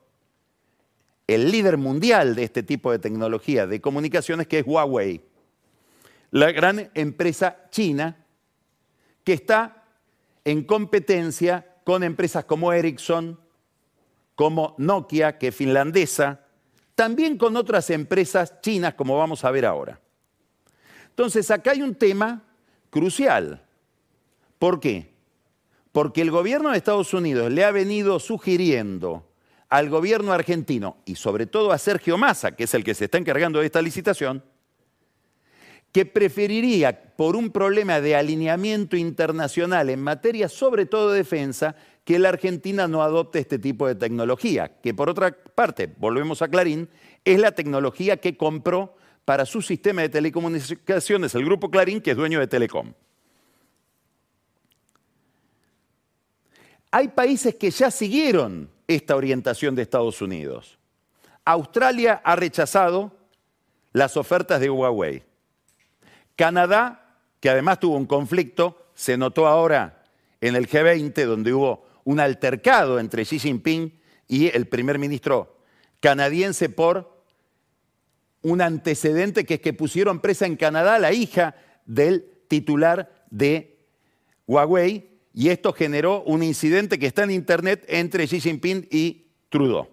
el 1.27 1.51
líder 1.51 1.77
mundial 1.77 2.35
de 2.35 2.43
este 2.43 2.63
tipo 2.63 2.91
de 2.91 2.99
tecnología 2.99 3.65
de 3.65 3.79
comunicaciones, 3.79 4.47
que 4.47 4.59
es 4.59 4.65
Huawei, 4.67 5.21
la 6.31 6.51
gran 6.51 6.91
empresa 6.95 7.69
china 7.69 8.22
que 9.23 9.33
está 9.33 9.83
en 10.45 10.63
competencia 10.63 11.67
con 11.83 12.03
empresas 12.03 12.45
como 12.45 12.73
Ericsson, 12.73 13.39
como 14.35 14.75
Nokia, 14.77 15.37
que 15.37 15.49
es 15.49 15.55
finlandesa, 15.55 16.41
también 16.95 17.37
con 17.37 17.55
otras 17.55 17.89
empresas 17.89 18.61
chinas, 18.61 18.93
como 18.93 19.17
vamos 19.17 19.43
a 19.43 19.51
ver 19.51 19.65
ahora. 19.65 19.99
Entonces, 21.09 21.49
acá 21.51 21.71
hay 21.71 21.81
un 21.81 21.95
tema 21.95 22.43
crucial. 22.89 23.63
¿Por 24.59 24.79
qué? 24.79 25.13
Porque 25.91 26.21
el 26.21 26.31
gobierno 26.31 26.71
de 26.71 26.77
Estados 26.77 27.13
Unidos 27.13 27.51
le 27.51 27.63
ha 27.63 27.71
venido 27.71 28.19
sugiriendo 28.19 29.29
al 29.69 29.89
gobierno 29.89 30.33
argentino 30.33 30.97
y 31.05 31.15
sobre 31.15 31.45
todo 31.45 31.71
a 31.71 31.77
Sergio 31.77 32.17
Massa, 32.17 32.55
que 32.55 32.65
es 32.65 32.73
el 32.73 32.83
que 32.83 32.93
se 32.93 33.05
está 33.05 33.17
encargando 33.17 33.59
de 33.59 33.65
esta 33.65 33.81
licitación, 33.81 34.43
que 35.93 36.07
preferiría, 36.07 37.13
por 37.15 37.35
un 37.35 37.51
problema 37.51 38.01
de 38.01 38.15
alineamiento 38.15 38.97
internacional 38.97 39.91
en 39.91 40.01
materia 40.01 40.49
sobre 40.49 40.87
todo 40.87 41.11
de 41.11 41.19
defensa, 41.19 41.75
que 42.03 42.17
la 42.17 42.29
Argentina 42.29 42.87
no 42.87 43.03
adopte 43.03 43.39
este 43.39 43.59
tipo 43.59 43.87
de 43.87 43.93
tecnología, 43.93 44.81
que 44.81 44.93
por 44.95 45.07
otra 45.07 45.31
parte, 45.31 45.93
volvemos 45.97 46.41
a 46.41 46.47
Clarín, 46.47 46.89
es 47.23 47.39
la 47.39 47.51
tecnología 47.51 48.17
que 48.17 48.35
compró 48.35 48.95
para 49.23 49.45
su 49.45 49.61
sistema 49.61 50.01
de 50.01 50.09
telecomunicaciones 50.09 51.35
el 51.35 51.45
grupo 51.45 51.69
Clarín, 51.69 52.01
que 52.01 52.11
es 52.11 52.17
dueño 52.17 52.39
de 52.39 52.47
Telecom. 52.47 52.91
Hay 56.89 57.09
países 57.09 57.55
que 57.55 57.69
ya 57.69 57.91
siguieron 57.91 58.69
esta 58.87 59.15
orientación 59.15 59.75
de 59.75 59.83
Estados 59.83 60.21
Unidos. 60.23 60.79
Australia 61.45 62.19
ha 62.23 62.35
rechazado 62.35 63.15
las 63.93 64.17
ofertas 64.17 64.59
de 64.59 64.71
Huawei. 64.71 65.23
Canadá, 66.35 67.17
que 67.39 67.49
además 67.49 67.79
tuvo 67.79 67.97
un 67.97 68.05
conflicto, 68.05 68.87
se 68.95 69.17
notó 69.17 69.47
ahora 69.47 70.03
en 70.41 70.55
el 70.55 70.67
G20, 70.67 71.25
donde 71.25 71.53
hubo 71.53 71.85
un 72.03 72.19
altercado 72.19 72.99
entre 72.99 73.23
Xi 73.23 73.39
Jinping 73.39 73.93
y 74.27 74.47
el 74.55 74.67
primer 74.67 74.99
ministro 74.99 75.57
canadiense 75.99 76.67
por 76.67 77.23
un 78.41 78.61
antecedente 78.61 79.45
que 79.45 79.55
es 79.55 79.61
que 79.61 79.73
pusieron 79.73 80.19
presa 80.19 80.45
en 80.45 80.57
Canadá 80.57 80.95
a 80.95 80.99
la 80.99 81.13
hija 81.13 81.55
del 81.85 82.29
titular 82.49 83.25
de 83.29 83.87
Huawei 84.47 85.09
y 85.33 85.49
esto 85.49 85.71
generó 85.71 86.23
un 86.23 86.43
incidente 86.43 86.99
que 86.99 87.07
está 87.07 87.23
en 87.23 87.31
internet 87.31 87.85
entre 87.87 88.27
Xi 88.27 88.41
Jinping 88.41 88.87
y 88.91 89.27
Trudeau. 89.49 89.87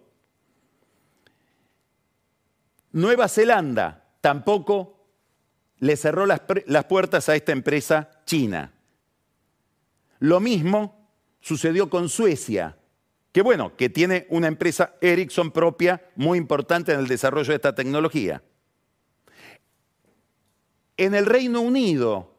Nueva 2.93 3.29
Zelanda 3.29 4.05
tampoco 4.21 5.00
le 5.81 5.97
cerró 5.97 6.27
las, 6.27 6.41
puertas 6.85 7.29
a 7.29 7.35
esta 7.35 7.53
empresa 7.53 8.11
china. 8.27 8.73
Lo 10.19 10.39
mismo 10.39 11.11
sucedió 11.41 11.89
con 11.89 12.09
Suecia, 12.09 12.77
que 13.33 13.43
bueno, 13.43 13.77
que 13.77 13.89
tiene 13.89 14.27
una 14.29 14.47
empresa 14.47 14.95
Ericsson 15.01 15.51
propia 15.51 16.03
muy 16.17 16.37
importante 16.37 16.93
en 16.93 17.01
el 17.01 17.09
desarrollo 17.09 17.49
de 17.49 17.57
esta 17.57 17.75
tecnología. 17.75 18.43
En 20.99 21.15
el 21.15 21.25
Reino 21.25 21.63
Unido 21.63 22.35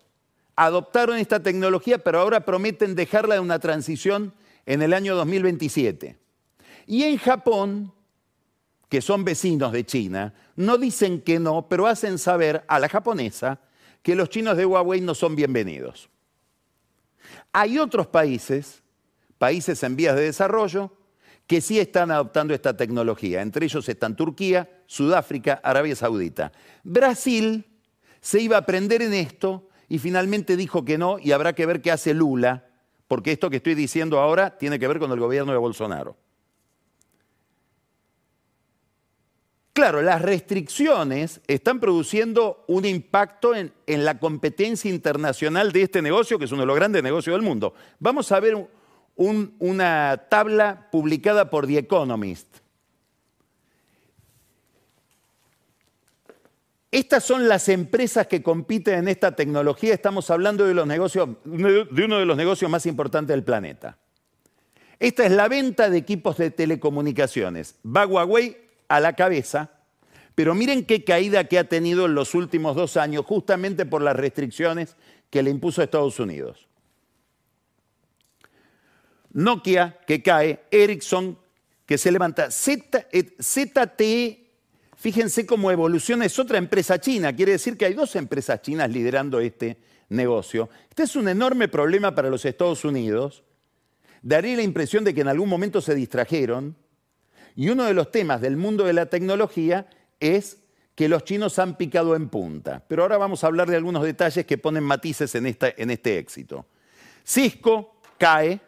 adoptaron 0.55 1.17
esta 1.17 1.41
tecnología, 1.41 1.97
pero 1.97 2.19
ahora 2.19 2.45
prometen 2.45 2.93
dejarla 2.93 3.35
en 3.35 3.41
una 3.41 3.57
transición 3.57 4.33
en 4.67 4.83
el 4.83 4.93
año 4.93 5.15
2027. 5.15 6.19
Y 6.85 7.03
en 7.03 7.17
Japón 7.17 7.91
que 8.91 8.99
son 8.99 9.23
vecinos 9.23 9.71
de 9.71 9.85
China, 9.85 10.33
no 10.61 10.77
dicen 10.77 11.21
que 11.21 11.39
no, 11.39 11.67
pero 11.67 11.87
hacen 11.87 12.17
saber 12.17 12.63
a 12.67 12.79
la 12.79 12.87
japonesa 12.87 13.59
que 14.01 14.15
los 14.15 14.29
chinos 14.29 14.57
de 14.57 14.65
Huawei 14.65 15.01
no 15.01 15.13
son 15.15 15.35
bienvenidos. 15.35 16.09
Hay 17.51 17.77
otros 17.77 18.07
países, 18.07 18.81
países 19.37 19.83
en 19.83 19.95
vías 19.95 20.15
de 20.15 20.23
desarrollo, 20.23 20.91
que 21.47 21.61
sí 21.61 21.79
están 21.79 22.11
adoptando 22.11 22.53
esta 22.53 22.77
tecnología. 22.77 23.41
Entre 23.41 23.65
ellos 23.65 23.87
están 23.89 24.15
Turquía, 24.15 24.69
Sudáfrica, 24.85 25.59
Arabia 25.63 25.95
Saudita. 25.95 26.51
Brasil 26.83 27.65
se 28.21 28.39
iba 28.39 28.55
a 28.55 28.59
aprender 28.59 29.01
en 29.01 29.13
esto 29.13 29.67
y 29.89 29.99
finalmente 29.99 30.55
dijo 30.55 30.85
que 30.85 30.97
no 30.97 31.19
y 31.19 31.33
habrá 31.33 31.53
que 31.53 31.65
ver 31.65 31.81
qué 31.81 31.91
hace 31.91 32.13
Lula, 32.13 32.67
porque 33.07 33.33
esto 33.33 33.49
que 33.49 33.57
estoy 33.57 33.75
diciendo 33.75 34.19
ahora 34.19 34.57
tiene 34.57 34.79
que 34.79 34.87
ver 34.87 34.99
con 34.99 35.11
el 35.11 35.19
gobierno 35.19 35.51
de 35.51 35.57
Bolsonaro. 35.57 36.15
Claro, 39.73 40.01
las 40.01 40.21
restricciones 40.21 41.39
están 41.47 41.79
produciendo 41.79 42.65
un 42.67 42.83
impacto 42.83 43.55
en, 43.55 43.71
la 43.87 44.19
competencia 44.19 44.91
internacional 44.91 45.71
de 45.71 45.83
este 45.83 46.01
negocio, 46.01 46.37
que 46.37 46.45
es 46.45 46.51
uno 46.51 46.61
de 46.61 46.67
los 46.67 46.75
grandes 46.75 47.01
negocios 47.01 47.33
del 47.35 47.41
mundo. 47.41 47.73
Vamos 47.99 48.31
a 48.33 48.39
ver 48.41 48.67
una 49.15 50.25
tabla 50.29 50.89
publicada 50.91 51.49
por 51.49 51.67
The 51.67 51.77
Economist. 51.77 52.47
Estas 56.91 57.23
son 57.23 57.47
las 57.47 57.69
empresas 57.69 58.27
que 58.27 58.43
compiten 58.43 58.95
en 58.95 59.07
esta 59.07 59.33
tecnología. 59.33 59.93
Estamos 59.93 60.29
hablando 60.29 60.65
de, 60.65 60.73
de 60.73 62.03
uno 62.03 62.19
de 62.19 62.25
los 62.25 62.35
negocios 62.35 62.69
más 62.69 62.85
importantes 62.85 63.33
del 63.33 63.45
planeta. 63.45 63.97
Esta 64.99 65.25
es 65.25 65.31
la 65.31 65.47
venta 65.47 65.89
de 65.89 65.97
equipos 65.97 66.35
de 66.37 66.51
telecomunicaciones. 66.51 67.75
Va 67.85 68.05
Huawei 68.05 68.70
a 68.95 68.99
la 68.99 69.13
cabeza, 69.13 69.71
pero 70.35 70.53
miren 70.53 70.85
qué 70.85 71.03
caída 71.03 71.45
que 71.45 71.57
ha 71.57 71.63
tenido 71.63 72.05
en 72.05 72.15
los 72.15 72.35
últimos 72.35 72.75
dos 72.75 72.97
años, 72.97 73.25
justamente 73.25 73.85
por 73.85 74.01
las 74.01 74.15
restricciones 74.15 74.97
que 75.29 75.41
le 75.41 75.49
impuso 75.49 75.81
Estados 75.81 76.19
Unidos. 76.19 76.67
Nokia 79.31 79.97
que 80.05 80.21
cae, 80.21 80.63
Ericsson 80.71 81.37
que 81.85 81.97
se 81.97 82.11
levanta. 82.11 82.49
ZTE, 82.51 84.49
fíjense 84.97 85.45
cómo 85.45 85.71
evoluciona, 85.71 86.25
es 86.25 86.37
otra 86.37 86.57
empresa 86.57 86.99
china. 86.99 87.33
Quiere 87.35 87.53
decir 87.53 87.77
que 87.77 87.85
hay 87.85 87.93
dos 87.93 88.15
empresas 88.17 88.61
chinas 88.61 88.89
liderando 88.89 89.39
este 89.39 89.77
negocio. 90.09 90.69
Este 90.89 91.03
es 91.03 91.15
un 91.15 91.29
enorme 91.29 91.69
problema 91.69 92.13
para 92.13 92.29
los 92.29 92.43
Estados 92.45 92.83
Unidos. 92.83 93.43
Daría 94.21 94.57
la 94.57 94.63
impresión 94.63 95.03
de 95.03 95.13
que 95.13 95.21
en 95.21 95.29
algún 95.29 95.49
momento 95.49 95.81
se 95.81 95.95
distrajeron. 95.95 96.75
Y 97.55 97.69
uno 97.69 97.85
de 97.85 97.93
los 97.93 98.11
temas 98.11 98.41
del 98.41 98.57
mundo 98.57 98.85
de 98.85 98.93
la 98.93 99.07
tecnología 99.07 99.87
es 100.19 100.57
que 100.95 101.09
los 101.09 101.23
chinos 101.23 101.57
han 101.59 101.77
picado 101.77 102.15
en 102.15 102.29
punta. 102.29 102.83
Pero 102.87 103.03
ahora 103.03 103.17
vamos 103.17 103.43
a 103.43 103.47
hablar 103.47 103.69
de 103.69 103.75
algunos 103.75 104.03
detalles 104.03 104.45
que 104.45 104.57
ponen 104.57 104.83
matices 104.83 105.33
en, 105.35 105.45
en 105.47 105.89
este 105.89 106.17
éxito. 106.17 106.65
Cisco 107.25 107.95
cae, 108.17 108.59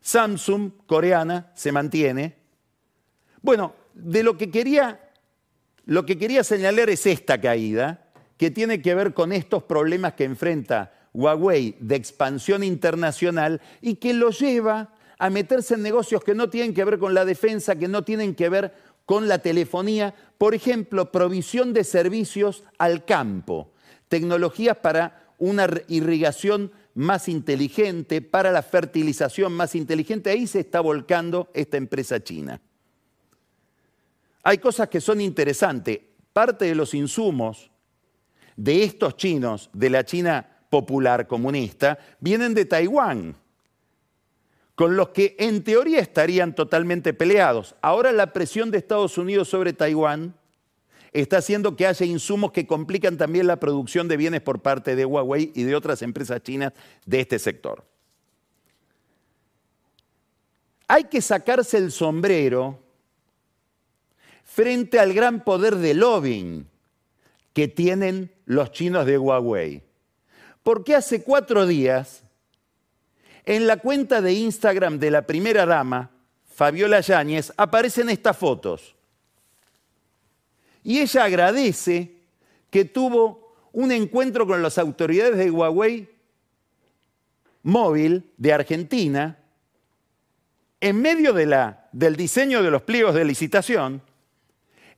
Samsung, 0.00 0.72
coreana, 0.86 1.50
se 1.54 1.72
mantiene. 1.72 2.36
Bueno, 3.42 3.74
de 3.94 4.22
lo 4.22 4.36
que 4.36 4.50
quería, 4.50 5.10
lo 5.86 6.06
que 6.06 6.18
quería 6.18 6.44
señalar 6.44 6.90
es 6.90 7.06
esta 7.06 7.40
caída, 7.40 8.06
que 8.36 8.50
tiene 8.50 8.80
que 8.80 8.94
ver 8.94 9.12
con 9.12 9.32
estos 9.32 9.64
problemas 9.64 10.14
que 10.14 10.24
enfrenta 10.24 10.92
Huawei 11.12 11.76
de 11.80 11.96
expansión 11.96 12.62
internacional 12.62 13.60
y 13.80 13.96
que 13.96 14.14
lo 14.14 14.30
lleva 14.30 14.94
a 15.20 15.28
meterse 15.28 15.74
en 15.74 15.82
negocios 15.82 16.24
que 16.24 16.34
no 16.34 16.48
tienen 16.48 16.72
que 16.72 16.82
ver 16.82 16.98
con 16.98 17.12
la 17.12 17.26
defensa, 17.26 17.76
que 17.76 17.88
no 17.88 18.02
tienen 18.02 18.34
que 18.34 18.48
ver 18.48 18.72
con 19.04 19.28
la 19.28 19.38
telefonía, 19.40 20.14
por 20.38 20.54
ejemplo, 20.54 21.12
provisión 21.12 21.74
de 21.74 21.84
servicios 21.84 22.64
al 22.78 23.04
campo, 23.04 23.70
tecnologías 24.08 24.78
para 24.78 25.34
una 25.36 25.68
irrigación 25.88 26.72
más 26.94 27.28
inteligente, 27.28 28.22
para 28.22 28.50
la 28.50 28.62
fertilización 28.62 29.52
más 29.52 29.74
inteligente. 29.74 30.30
Ahí 30.30 30.46
se 30.46 30.60
está 30.60 30.80
volcando 30.80 31.50
esta 31.52 31.76
empresa 31.76 32.24
china. 32.24 32.58
Hay 34.42 34.56
cosas 34.56 34.88
que 34.88 35.02
son 35.02 35.20
interesantes. 35.20 36.00
Parte 36.32 36.64
de 36.64 36.74
los 36.74 36.94
insumos 36.94 37.70
de 38.56 38.84
estos 38.84 39.18
chinos, 39.18 39.68
de 39.74 39.90
la 39.90 40.02
China 40.02 40.46
popular 40.70 41.26
comunista, 41.26 41.98
vienen 42.20 42.54
de 42.54 42.64
Taiwán, 42.64 43.36
con 44.80 44.96
los 44.96 45.10
que 45.10 45.36
en 45.38 45.62
teoría 45.62 46.00
estarían 46.00 46.54
totalmente 46.54 47.12
peleados. 47.12 47.74
Ahora 47.82 48.12
la 48.12 48.32
presión 48.32 48.70
de 48.70 48.78
Estados 48.78 49.18
Unidos 49.18 49.46
sobre 49.46 49.74
Taiwán 49.74 50.34
está 51.12 51.36
haciendo 51.36 51.76
que 51.76 51.86
haya 51.86 52.06
insumos 52.06 52.50
que 52.50 52.66
complican 52.66 53.18
también 53.18 53.46
la 53.46 53.60
producción 53.60 54.08
de 54.08 54.16
bienes 54.16 54.40
por 54.40 54.62
parte 54.62 54.96
de 54.96 55.04
Huawei 55.04 55.52
y 55.54 55.64
de 55.64 55.76
otras 55.76 56.00
empresas 56.00 56.42
chinas 56.42 56.72
de 57.04 57.20
este 57.20 57.38
sector. 57.38 57.84
Hay 60.88 61.04
que 61.04 61.20
sacarse 61.20 61.76
el 61.76 61.92
sombrero 61.92 62.82
frente 64.44 64.98
al 64.98 65.12
gran 65.12 65.44
poder 65.44 65.76
de 65.76 65.92
lobbying 65.92 66.66
que 67.52 67.68
tienen 67.68 68.32
los 68.46 68.72
chinos 68.72 69.04
de 69.04 69.18
Huawei. 69.18 69.82
Porque 70.62 70.94
hace 70.94 71.22
cuatro 71.22 71.66
días, 71.66 72.24
en 73.44 73.66
la 73.66 73.78
cuenta 73.78 74.20
de 74.20 74.32
Instagram 74.32 74.98
de 74.98 75.10
la 75.10 75.26
primera 75.26 75.66
dama, 75.66 76.10
Fabiola 76.54 77.00
Yáñez, 77.00 77.52
aparecen 77.56 78.10
estas 78.10 78.36
fotos. 78.36 78.94
Y 80.82 81.00
ella 81.00 81.24
agradece 81.24 82.16
que 82.70 82.84
tuvo 82.84 83.54
un 83.72 83.92
encuentro 83.92 84.46
con 84.46 84.62
las 84.62 84.78
autoridades 84.78 85.36
de 85.36 85.50
Huawei 85.50 86.08
móvil 87.62 88.30
de 88.36 88.52
Argentina 88.52 89.38
en 90.80 91.00
medio 91.00 91.34
del 91.34 92.16
diseño 92.16 92.62
de 92.62 92.70
los 92.70 92.82
pliegos 92.82 93.14
de 93.14 93.24
licitación, 93.24 94.02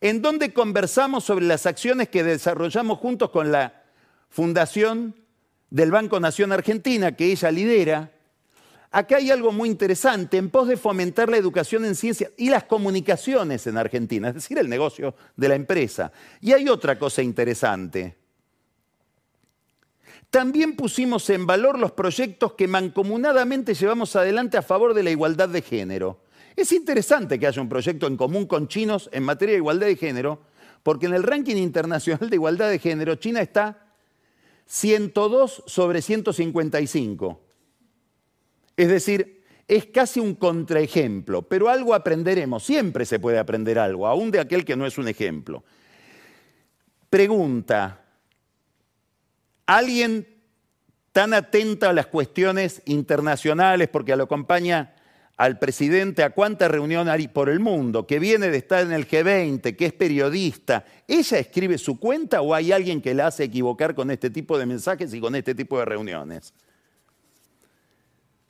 en 0.00 0.22
donde 0.22 0.52
conversamos 0.52 1.24
sobre 1.24 1.44
las 1.44 1.66
acciones 1.66 2.08
que 2.08 2.22
desarrollamos 2.22 2.98
juntos 2.98 3.30
con 3.30 3.50
la 3.50 3.82
Fundación 4.28 5.14
del 5.70 5.90
Banco 5.90 6.20
Nación 6.20 6.52
Argentina, 6.52 7.16
que 7.16 7.32
ella 7.32 7.50
lidera, 7.50 8.12
Acá 8.94 9.16
hay 9.16 9.30
algo 9.30 9.52
muy 9.52 9.70
interesante 9.70 10.36
en 10.36 10.50
pos 10.50 10.68
de 10.68 10.76
fomentar 10.76 11.30
la 11.30 11.38
educación 11.38 11.86
en 11.86 11.94
ciencia 11.94 12.30
y 12.36 12.50
las 12.50 12.64
comunicaciones 12.64 13.66
en 13.66 13.78
Argentina, 13.78 14.28
es 14.28 14.34
decir, 14.34 14.58
el 14.58 14.68
negocio 14.68 15.14
de 15.34 15.48
la 15.48 15.54
empresa. 15.54 16.12
Y 16.42 16.52
hay 16.52 16.68
otra 16.68 16.98
cosa 16.98 17.22
interesante. 17.22 18.18
También 20.28 20.76
pusimos 20.76 21.28
en 21.30 21.46
valor 21.46 21.78
los 21.78 21.92
proyectos 21.92 22.52
que 22.52 22.68
mancomunadamente 22.68 23.72
llevamos 23.72 24.14
adelante 24.14 24.58
a 24.58 24.62
favor 24.62 24.92
de 24.92 25.02
la 25.02 25.10
igualdad 25.10 25.48
de 25.48 25.62
género. 25.62 26.20
Es 26.54 26.70
interesante 26.72 27.38
que 27.38 27.46
haya 27.46 27.62
un 27.62 27.70
proyecto 27.70 28.06
en 28.06 28.18
común 28.18 28.46
con 28.46 28.68
chinos 28.68 29.08
en 29.12 29.22
materia 29.22 29.54
de 29.54 29.58
igualdad 29.58 29.86
de 29.86 29.96
género, 29.96 30.42
porque 30.82 31.06
en 31.06 31.14
el 31.14 31.22
ranking 31.22 31.56
internacional 31.56 32.28
de 32.28 32.36
igualdad 32.36 32.68
de 32.68 32.78
género 32.78 33.14
China 33.14 33.40
está 33.40 33.86
102 34.66 35.64
sobre 35.66 36.02
155. 36.02 37.41
Es 38.76 38.88
decir, 38.88 39.44
es 39.68 39.86
casi 39.86 40.20
un 40.20 40.34
contraejemplo, 40.34 41.42
pero 41.42 41.68
algo 41.68 41.94
aprenderemos, 41.94 42.64
siempre 42.64 43.06
se 43.06 43.18
puede 43.18 43.38
aprender 43.38 43.78
algo, 43.78 44.06
aún 44.06 44.30
de 44.30 44.40
aquel 44.40 44.64
que 44.64 44.76
no 44.76 44.86
es 44.86 44.98
un 44.98 45.08
ejemplo. 45.08 45.64
Pregunta, 47.08 48.04
¿alguien 49.66 50.26
tan 51.12 51.34
atento 51.34 51.88
a 51.88 51.92
las 51.92 52.06
cuestiones 52.06 52.82
internacionales, 52.86 53.88
porque 53.88 54.16
lo 54.16 54.24
acompaña 54.24 54.94
al 55.36 55.58
presidente 55.58 56.22
a 56.22 56.30
cuánta 56.30 56.68
reunión 56.68 57.08
hay 57.08 57.28
por 57.28 57.48
el 57.48 57.60
mundo, 57.60 58.06
que 58.06 58.18
viene 58.18 58.48
de 58.48 58.58
estar 58.58 58.82
en 58.82 58.92
el 58.92 59.08
G20, 59.08 59.76
que 59.76 59.86
es 59.86 59.92
periodista, 59.92 60.84
¿ella 61.06 61.38
escribe 61.38 61.78
su 61.78 61.98
cuenta 61.98 62.42
o 62.42 62.54
hay 62.54 62.72
alguien 62.72 63.00
que 63.00 63.14
la 63.14 63.26
hace 63.26 63.44
equivocar 63.44 63.94
con 63.94 64.10
este 64.10 64.30
tipo 64.30 64.58
de 64.58 64.66
mensajes 64.66 65.12
y 65.12 65.20
con 65.20 65.34
este 65.34 65.54
tipo 65.54 65.78
de 65.78 65.84
reuniones? 65.84 66.54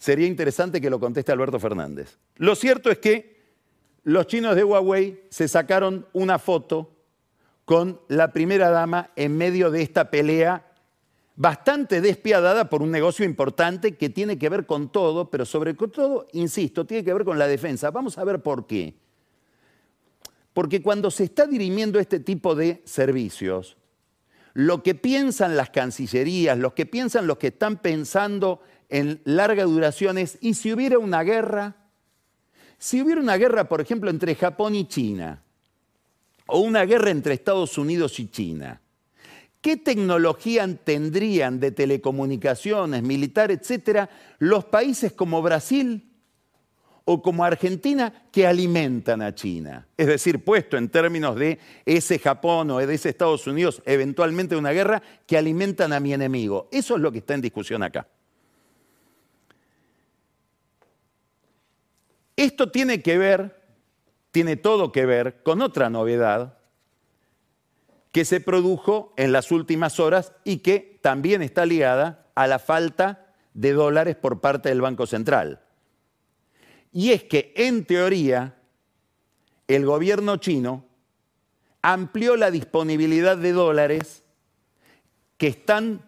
Sería 0.03 0.27
interesante 0.27 0.81
que 0.81 0.91
lo 0.91 0.99
conteste 0.99 1.31
Alberto 1.31 1.61
Fernández. 1.61 2.19
Lo 2.35 2.57
cierto 2.57 2.91
es 2.91 2.99
que 2.99 3.41
los 4.03 4.27
chinos 4.27 4.57
de 4.57 4.65
Huawei 4.65 5.23
se 5.31 5.47
sacaron 5.47 6.09
una 6.13 6.41
foto 6.41 6.91
con 7.65 8.01
la 8.09 8.33
primera 8.33 8.71
dama 8.71 9.13
en 9.15 9.37
medio 9.37 9.71
de 9.71 9.81
esta 9.81 10.11
pelea 10.11 10.67
bastante 11.37 12.01
despiadada 12.01 12.69
por 12.69 12.83
un 12.83 12.91
negocio 12.91 13.25
importante 13.25 13.95
que 13.95 14.11
tiene 14.11 14.41
que 14.41 14.49
ver 14.49 14.67
con 14.67 14.91
todo, 14.91 15.31
pero 15.31 15.47
sobre 15.47 15.73
todo, 15.73 16.27
insisto, 16.33 16.85
tiene 16.85 17.05
que 17.05 17.15
ver 17.15 17.25
con 17.25 17.39
la 17.39 17.47
defensa. 17.47 17.93
Vamos 17.93 18.19
a 18.19 18.25
ver 18.25 18.43
por 18.43 18.67
qué. 18.67 18.97
Porque 20.53 20.83
cuando 20.83 21.13
se 21.13 21.23
está 21.23 21.47
dirimiendo 21.47 22.01
este 22.01 22.19
tipo 22.19 22.57
de 22.57 22.83
servicios, 22.85 23.77
lo 24.55 24.83
que 24.83 24.97
piensan 24.97 25.57
las 25.57 25.71
cancillerías, 25.71 26.59
lo 26.59 26.75
que 26.75 26.87
piensan 26.87 27.29
los 27.29 27.39
que 27.39 27.47
están 27.47 27.77
pensando 27.77 28.63
en 28.93 29.23
larga 29.25 29.65
duración 29.65 30.19
es, 30.19 30.37
¿y 30.43 30.53
si 30.53 30.71
hubiera 30.71 30.99
una 30.99 31.23
guerra? 31.23 31.75
Si 32.77 33.01
hubiera 33.01 33.23
una 33.23 33.39
guerra, 33.39 33.67
por 33.67 33.81
ejemplo, 33.81 34.11
entre 34.11 34.35
Japón 34.35 34.75
y 34.75 34.87
China, 34.87 35.43
o 36.47 36.59
una 36.61 36.85
guerra 36.85 37.11
entre 37.11 37.33
Estados 37.33 37.79
Unidos 37.79 38.21
y 38.21 38.29
China, 38.29 38.83
¿qué 39.63 39.79
tecnología 39.79 40.69
tendrían 40.85 41.59
de 41.59 41.71
telecomunicaciones, 41.71 43.03
militar, 43.03 43.51
etcétera, 43.51 44.11
los 44.39 44.67
países 44.67 45.13
como 45.13 45.41
Brasil 45.41 46.11
o 47.07 47.23
como 47.23 47.47
Argentina 47.47 48.27
que 48.31 48.47
alimentan 48.47 49.23
a 49.23 49.35
China? 49.35 49.87
Es 49.97 50.07
decir, 50.07 50.45
puesto 50.45 50.77
en 50.77 50.91
términos 50.91 51.37
de 51.37 51.59
ese 51.87 52.19
Japón 52.19 52.71
o 52.71 52.79
de 52.79 52.93
ese 52.93 53.09
Estados 53.09 53.47
Unidos, 53.47 53.83
eventualmente 53.87 54.55
una 54.55 54.73
guerra, 54.73 55.03
que 55.27 55.39
alimentan 55.39 55.95
a 55.95 56.01
mi 56.01 56.13
enemigo. 56.13 56.69
Eso 56.71 56.97
es 56.97 57.01
lo 57.01 57.11
que 57.11 57.19
está 57.21 57.33
en 57.33 57.41
discusión 57.41 57.83
acá. 57.83 58.07
Esto 62.43 62.73
tiene 62.73 63.03
que 63.03 63.19
ver, 63.19 63.63
tiene 64.33 64.57
todo 64.57 64.91
que 64.91 65.07
ver 65.07 65.45
con 65.45 65.63
otra 65.63 65.91
novedad 65.91 66.59
que 68.11 68.25
se 68.25 68.41
produjo 68.41 69.15
en 69.17 69.31
las 69.31 69.53
últimas 69.53 70.01
horas 70.01 70.33
y 70.43 70.57
que 70.57 70.99
también 71.03 71.41
está 71.43 71.67
ligada 71.67 72.27
a 72.35 72.49
la 72.49 72.59
falta 72.59 73.33
de 73.55 73.73
dólares 73.75 74.17
por 74.17 74.41
parte 74.41 74.71
del 74.71 74.81
Banco 74.81 75.07
Central. 75.07 75.61
Y 76.93 77.13
es 77.13 77.23
que, 77.23 77.53
en 77.55 77.85
teoría, 77.85 78.57
el 79.69 79.87
gobierno 79.87 80.39
chino 80.39 80.85
amplió 81.81 82.37
la 82.37 82.51
disponibilidad 82.51 83.37
de 83.37 83.53
dólares 83.53 84.25
que 85.37 85.47
están 85.47 86.03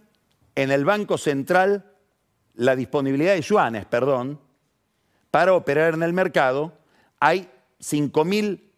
en 0.57 0.73
el 0.73 0.85
Banco 0.85 1.17
Central, 1.17 1.93
la 2.55 2.75
disponibilidad 2.75 3.35
de 3.35 3.41
yuanes, 3.41 3.87
perdón, 3.87 4.41
para 5.35 5.53
operar 5.53 5.95
en 5.95 6.05
el 6.05 6.13
mercado, 6.13 6.73
hay 7.19 7.49
5 7.81 8.25
mil 8.25 8.71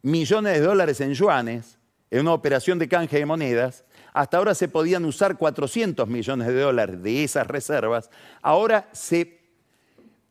millones 0.00 0.52
de 0.52 0.60
dólares 0.60 1.00
en 1.00 1.12
yuanes 1.12 1.76
en 2.08 2.20
una 2.20 2.34
operación 2.34 2.78
de 2.78 2.86
canje 2.86 3.18
de 3.18 3.26
monedas. 3.26 3.84
Hasta 4.12 4.36
ahora 4.36 4.54
se 4.54 4.68
podían 4.68 5.04
usar 5.04 5.36
400 5.36 6.06
millones 6.06 6.46
de 6.46 6.60
dólares 6.60 7.02
de 7.02 7.24
esas 7.24 7.48
reservas. 7.48 8.10
Ahora 8.42 8.88
se 8.92 9.40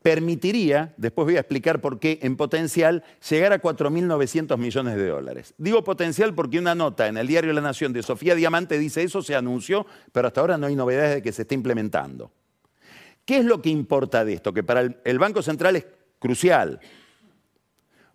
permitiría, 0.01 0.93
después 0.95 1.25
voy 1.25 1.36
a 1.36 1.41
explicar 1.41 1.82
por 1.82 1.99
qué, 1.99 2.19
en 2.21 2.38
potencial, 2.38 3.03
llegar 3.30 3.51
a 3.51 3.62
4.900 3.62 4.58
millones 4.58 4.95
de 4.95 5.10
dólares. 5.10 5.53
Digo 5.58 5.84
potencial 5.84 6.34
porque 6.34 6.60
una 6.60 6.75
nota 6.75 7.08
en 7.08 7.17
el 7.17 7.27
diario 7.27 7.51
La 7.51 7.60
Nación 7.60 7.91
de 7.91 8.03
Sofía 8.03 8.36
Diamante 8.36 8.80
dice 8.80 9.03
eso, 9.03 9.21
se 9.21 9.36
anunció, 9.36 9.86
pero 10.13 10.27
hasta 10.27 10.39
ahora 10.39 10.58
no 10.58 10.67
hay 10.67 10.77
novedades 10.77 11.15
de 11.15 11.21
que 11.21 11.34
se 11.34 11.41
esté 11.41 11.56
implementando. 11.56 12.32
¿Qué 13.28 13.40
es 13.40 13.46
lo 13.46 13.62
que 13.62 13.70
importa 13.70 14.24
de 14.24 14.36
esto? 14.36 14.54
Que 14.54 14.63
para 14.63 14.88
el 15.04 15.20
Banco 15.20 15.42
Central 15.42 15.76
es 15.76 15.86
crucial. 16.18 16.80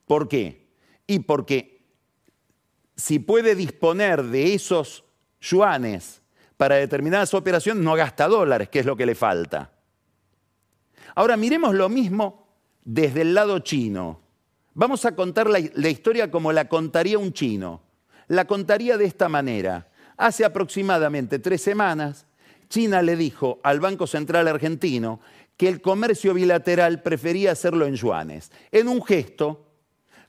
¿Por 0.07 0.27
qué? 0.27 0.69
Y 1.07 1.19
porque 1.19 1.85
si 2.97 3.19
puede 3.19 3.55
disponer 3.55 4.23
de 4.23 4.55
esos 4.55 5.05
yuanes 5.39 6.23
para 6.57 6.77
determinadas 6.77 7.35
operaciones, 7.35 7.85
no 7.85 7.95
gasta 7.95 8.27
dólares, 8.27 8.71
que 8.71 8.79
es 8.79 8.87
lo 8.87 8.97
que 8.97 9.05
le 9.05 9.15
falta. 9.15 9.71
Ahora 11.15 11.37
miremos 11.37 11.75
lo 11.75 11.91
mismo 11.91 12.49
desde 12.83 13.21
el 13.21 13.35
lado 13.35 13.59
chino. 13.59 14.23
Vamos 14.73 15.05
a 15.05 15.15
contar 15.15 15.51
la, 15.51 15.59
historia 15.59 16.31
como 16.31 16.53
la 16.53 16.69
contaría 16.69 17.19
un 17.19 17.35
chino. 17.35 17.83
La 18.29 18.47
contaría 18.47 18.97
de 18.97 19.05
esta 19.05 19.29
manera. 19.29 19.89
Hace 20.17 20.43
aproximadamente 20.43 21.39
tres 21.39 21.61
semanas, 21.61 22.25
China 22.73 23.03
le 23.03 23.17
dijo 23.17 23.61
al 23.63 23.81
Banco 23.81 24.07
Central 24.07 24.49
argentino 24.49 25.21
que 25.59 25.69
el 25.69 25.83
comercio 25.83 26.33
bilateral 26.33 27.03
prefería 27.03 27.53
hacerlo 27.53 27.85
en 27.85 27.97
yuanes, 27.97 28.51
en 28.71 28.89
un 28.89 29.05
gesto 29.05 29.67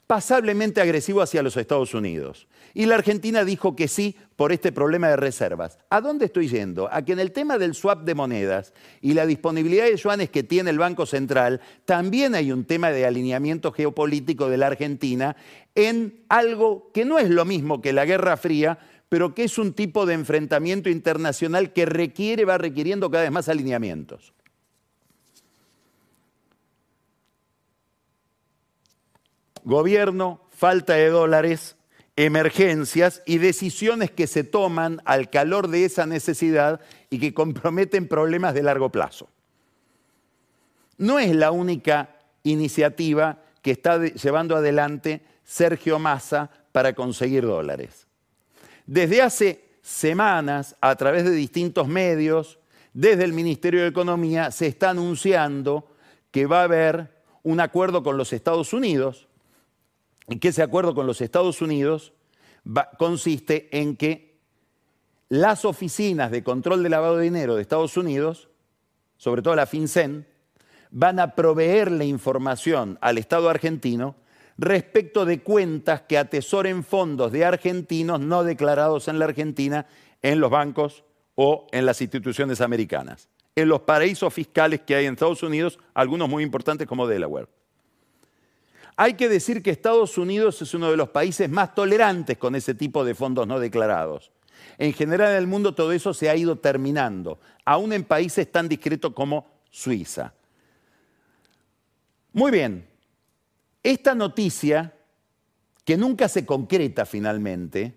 pasablemente 0.07 0.81
agresivo 0.81 1.21
hacia 1.21 1.41
los 1.41 1.55
Estados 1.55 1.93
Unidos. 1.93 2.49
Y 2.73 2.85
la 2.85 2.95
Argentina 2.95 3.45
dijo 3.45 3.77
que 3.77 3.87
sí 3.87 4.17
por 4.35 4.51
este 4.51 4.73
problema 4.73 5.07
de 5.07 5.15
reservas. 5.15 5.79
¿A 5.89 6.01
dónde 6.01 6.25
estoy 6.25 6.49
yendo? 6.49 6.89
A 6.91 7.03
que 7.05 7.13
en 7.13 7.19
el 7.19 7.31
tema 7.31 7.57
del 7.57 7.75
swap 7.75 8.03
de 8.03 8.13
monedas 8.13 8.73
y 8.99 9.13
la 9.13 9.25
disponibilidad 9.25 9.85
de 9.85 9.95
yuanes 9.95 10.29
que 10.29 10.43
tiene 10.43 10.69
el 10.69 10.79
Banco 10.79 11.05
Central, 11.05 11.61
también 11.85 12.35
hay 12.35 12.51
un 12.51 12.65
tema 12.65 12.91
de 12.91 13.05
alineamiento 13.05 13.71
geopolítico 13.71 14.49
de 14.49 14.57
la 14.57 14.67
Argentina 14.67 15.37
en 15.75 16.25
algo 16.27 16.91
que 16.93 17.05
no 17.05 17.19
es 17.19 17.29
lo 17.29 17.45
mismo 17.45 17.81
que 17.81 17.93
la 17.93 18.03
Guerra 18.03 18.35
Fría, 18.35 18.79
pero 19.13 19.35
que 19.35 19.43
es 19.43 19.59
un 19.59 19.73
tipo 19.73 20.07
de 20.07 20.15
enfrentamiento 20.15 20.89
internacional 20.89 21.71
que 21.71 21.85
requiere, 21.85 22.45
va 22.45 22.57
requiriendo 22.57 23.11
cada 23.11 23.21
vez 23.21 23.31
más 23.31 23.47
alineamientos. 23.47 24.33
Gobierno, 29.63 30.41
falta 30.49 30.93
de 30.95 31.09
dólares, 31.09 31.75
emergencias 32.15 33.21
y 33.27 33.37
decisiones 33.37 34.09
que 34.09 34.25
se 34.25 34.43
toman 34.43 34.99
al 35.05 35.29
calor 35.29 35.67
de 35.67 35.85
esa 35.85 36.07
necesidad 36.07 36.81
y 37.11 37.19
que 37.19 37.35
comprometen 37.35 38.07
problemas 38.07 38.55
de 38.55 38.63
largo 38.63 38.89
plazo. 38.89 39.29
No 40.97 41.19
es 41.19 41.35
la 41.35 41.51
única 41.51 42.15
iniciativa 42.41 43.43
que 43.61 43.69
está 43.69 44.03
llevando 44.03 44.55
adelante 44.55 45.21
Sergio 45.43 45.99
Massa 45.99 46.49
para 46.71 46.93
conseguir 46.93 47.43
dólares. 47.43 48.07
Desde 48.85 49.21
hace 49.21 49.77
semanas, 49.81 50.75
a 50.81 50.95
través 50.95 51.23
de 51.23 51.31
distintos 51.31 51.87
medios, 51.87 52.59
desde 52.93 53.23
el 53.23 53.33
Ministerio 53.33 53.81
de 53.81 53.87
Economía, 53.87 54.51
se 54.51 54.67
está 54.67 54.91
anunciando 54.91 55.87
que 56.31 56.45
va 56.45 56.61
a 56.61 56.65
haber 56.65 57.23
un 57.43 57.59
acuerdo 57.59 58.03
con 58.03 58.17
los 58.17 58.33
Estados 58.33 58.73
Unidos 58.73 59.27
y 60.27 60.39
que 60.39 60.49
ese 60.49 60.63
acuerdo 60.63 60.95
con 60.95 61.07
los 61.07 61.21
Estados 61.21 61.61
Unidos 61.61 62.13
consiste 62.97 63.67
en 63.77 63.97
que 63.97 64.37
las 65.29 65.65
oficinas 65.65 66.31
de 66.31 66.43
control 66.43 66.83
de 66.83 66.89
lavado 66.89 67.17
de 67.17 67.23
dinero 67.23 67.55
de 67.55 67.61
Estados 67.61 67.97
Unidos, 67.97 68.49
sobre 69.17 69.41
todo 69.41 69.55
la 69.55 69.65
FinCEN, 69.65 70.27
van 70.91 71.19
a 71.19 71.35
proveerle 71.35 72.05
información 72.05 72.97
al 73.01 73.17
Estado 73.17 73.49
argentino 73.49 74.15
respecto 74.57 75.25
de 75.25 75.41
cuentas 75.41 76.01
que 76.01 76.17
atesoren 76.17 76.83
fondos 76.83 77.31
de 77.31 77.45
argentinos 77.45 78.19
no 78.19 78.43
declarados 78.43 79.07
en 79.07 79.19
la 79.19 79.25
Argentina 79.25 79.87
en 80.21 80.39
los 80.39 80.49
bancos 80.49 81.03
o 81.35 81.67
en 81.71 81.85
las 81.85 82.01
instituciones 82.01 82.61
americanas, 82.61 83.29
en 83.55 83.67
los 83.67 83.81
paraísos 83.81 84.33
fiscales 84.33 84.81
que 84.81 84.95
hay 84.95 85.05
en 85.05 85.13
Estados 85.13 85.43
Unidos, 85.43 85.79
algunos 85.93 86.29
muy 86.29 86.43
importantes 86.43 86.87
como 86.87 87.07
Delaware. 87.07 87.47
Hay 88.95 89.15
que 89.15 89.27
decir 89.27 89.63
que 89.63 89.71
Estados 89.71 90.17
Unidos 90.17 90.61
es 90.61 90.73
uno 90.73 90.91
de 90.91 90.97
los 90.97 91.09
países 91.09 91.49
más 91.49 91.73
tolerantes 91.73 92.37
con 92.37 92.55
ese 92.55 92.75
tipo 92.75 93.03
de 93.03 93.15
fondos 93.15 93.47
no 93.47 93.59
declarados. 93.59 94.31
En 94.77 94.93
general 94.93 95.31
en 95.31 95.37
el 95.37 95.47
mundo 95.47 95.73
todo 95.73 95.91
eso 95.91 96.13
se 96.13 96.29
ha 96.29 96.35
ido 96.35 96.57
terminando, 96.57 97.39
aún 97.65 97.91
en 97.93 98.03
países 98.03 98.51
tan 98.51 98.69
discretos 98.69 99.13
como 99.13 99.47
Suiza. 99.71 100.33
Muy 102.33 102.51
bien, 102.51 102.87
esta 103.83 104.15
noticia, 104.15 104.93
que 105.83 105.97
nunca 105.97 106.29
se 106.29 106.45
concreta 106.45 107.05
finalmente, 107.05 107.93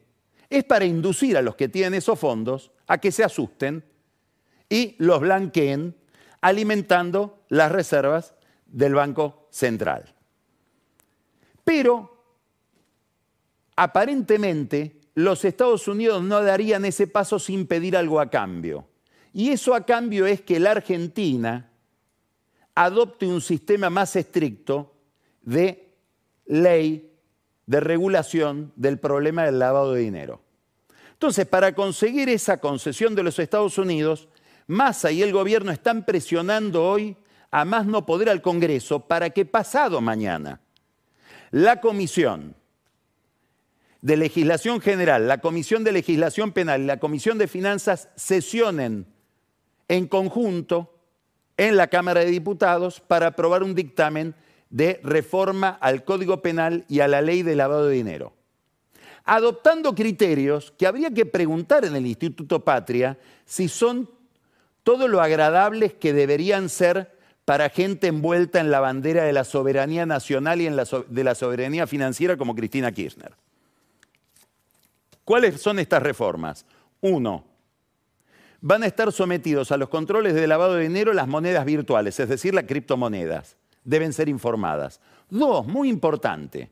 es 0.50 0.64
para 0.64 0.84
inducir 0.84 1.36
a 1.36 1.42
los 1.42 1.54
que 1.54 1.68
tienen 1.68 1.94
esos 1.94 2.18
fondos 2.18 2.72
a 2.88 2.98
que 2.98 3.12
se 3.12 3.24
asusten 3.24 3.84
y 4.68 4.96
los 4.98 5.20
blanqueen 5.20 5.94
alimentando 6.40 7.44
las 7.48 7.70
reservas 7.70 8.34
del 8.66 8.94
Banco 8.94 9.46
Central. 9.50 10.12
Pero 11.64 12.24
aparentemente 13.76 15.00
los 15.14 15.44
Estados 15.44 15.88
Unidos 15.88 16.22
no 16.22 16.42
darían 16.42 16.84
ese 16.84 17.06
paso 17.06 17.38
sin 17.38 17.66
pedir 17.66 17.96
algo 17.96 18.20
a 18.20 18.30
cambio. 18.30 18.86
Y 19.32 19.50
eso 19.50 19.74
a 19.74 19.84
cambio 19.84 20.26
es 20.26 20.40
que 20.40 20.60
la 20.60 20.72
Argentina 20.72 21.70
adopte 22.74 23.26
un 23.26 23.40
sistema 23.40 23.90
más 23.90 24.14
estricto 24.16 24.95
de 25.46 25.94
ley, 26.44 27.10
de 27.64 27.80
regulación 27.80 28.72
del 28.76 28.98
problema 28.98 29.44
del 29.44 29.58
lavado 29.58 29.94
de 29.94 30.02
dinero. 30.02 30.42
Entonces, 31.12 31.46
para 31.46 31.74
conseguir 31.74 32.28
esa 32.28 32.60
concesión 32.60 33.14
de 33.14 33.22
los 33.22 33.38
Estados 33.38 33.78
Unidos, 33.78 34.28
Massa 34.66 35.10
y 35.10 35.22
el 35.22 35.32
gobierno 35.32 35.72
están 35.72 36.04
presionando 36.04 36.84
hoy 36.84 37.16
a 37.50 37.64
más 37.64 37.86
no 37.86 38.04
poder 38.04 38.28
al 38.28 38.42
Congreso 38.42 39.00
para 39.00 39.30
que 39.30 39.46
pasado 39.46 40.00
mañana 40.00 40.60
la 41.52 41.80
Comisión 41.80 42.56
de 44.02 44.16
Legislación 44.16 44.80
General, 44.80 45.26
la 45.26 45.38
Comisión 45.38 45.84
de 45.84 45.92
Legislación 45.92 46.52
Penal 46.52 46.82
y 46.82 46.86
la 46.86 46.98
Comisión 46.98 47.38
de 47.38 47.46
Finanzas 47.46 48.08
sesionen 48.16 49.06
en 49.88 50.06
conjunto 50.08 50.92
en 51.56 51.76
la 51.76 51.86
Cámara 51.86 52.20
de 52.20 52.30
Diputados 52.30 53.00
para 53.00 53.28
aprobar 53.28 53.62
un 53.62 53.74
dictamen 53.74 54.34
de 54.76 55.00
reforma 55.02 55.78
al 55.80 56.04
Código 56.04 56.42
Penal 56.42 56.84
y 56.86 57.00
a 57.00 57.08
la 57.08 57.22
ley 57.22 57.42
de 57.42 57.56
lavado 57.56 57.86
de 57.86 57.94
dinero. 57.94 58.34
Adoptando 59.24 59.94
criterios 59.94 60.74
que 60.76 60.86
habría 60.86 61.10
que 61.10 61.24
preguntar 61.24 61.86
en 61.86 61.96
el 61.96 62.06
Instituto 62.06 62.62
Patria 62.62 63.16
si 63.46 63.68
son 63.68 64.10
todo 64.82 65.08
lo 65.08 65.22
agradables 65.22 65.94
que 65.94 66.12
deberían 66.12 66.68
ser 66.68 67.16
para 67.46 67.70
gente 67.70 68.08
envuelta 68.08 68.60
en 68.60 68.70
la 68.70 68.80
bandera 68.80 69.24
de 69.24 69.32
la 69.32 69.44
soberanía 69.44 70.04
nacional 70.04 70.60
y 70.60 70.68
de 70.68 71.24
la 71.24 71.34
soberanía 71.34 71.86
financiera 71.86 72.36
como 72.36 72.54
Cristina 72.54 72.92
Kirchner. 72.92 73.32
¿Cuáles 75.24 75.58
son 75.58 75.78
estas 75.78 76.02
reformas? 76.02 76.66
Uno, 77.00 77.44
van 78.60 78.82
a 78.82 78.86
estar 78.86 79.10
sometidos 79.10 79.72
a 79.72 79.78
los 79.78 79.88
controles 79.88 80.34
de 80.34 80.46
lavado 80.46 80.74
de 80.74 80.82
dinero 80.82 81.14
las 81.14 81.28
monedas 81.28 81.64
virtuales, 81.64 82.20
es 82.20 82.28
decir, 82.28 82.54
las 82.54 82.64
criptomonedas. 82.64 83.55
Deben 83.86 84.12
ser 84.12 84.28
informadas. 84.28 85.00
Dos, 85.30 85.66
muy 85.66 85.88
importante, 85.88 86.70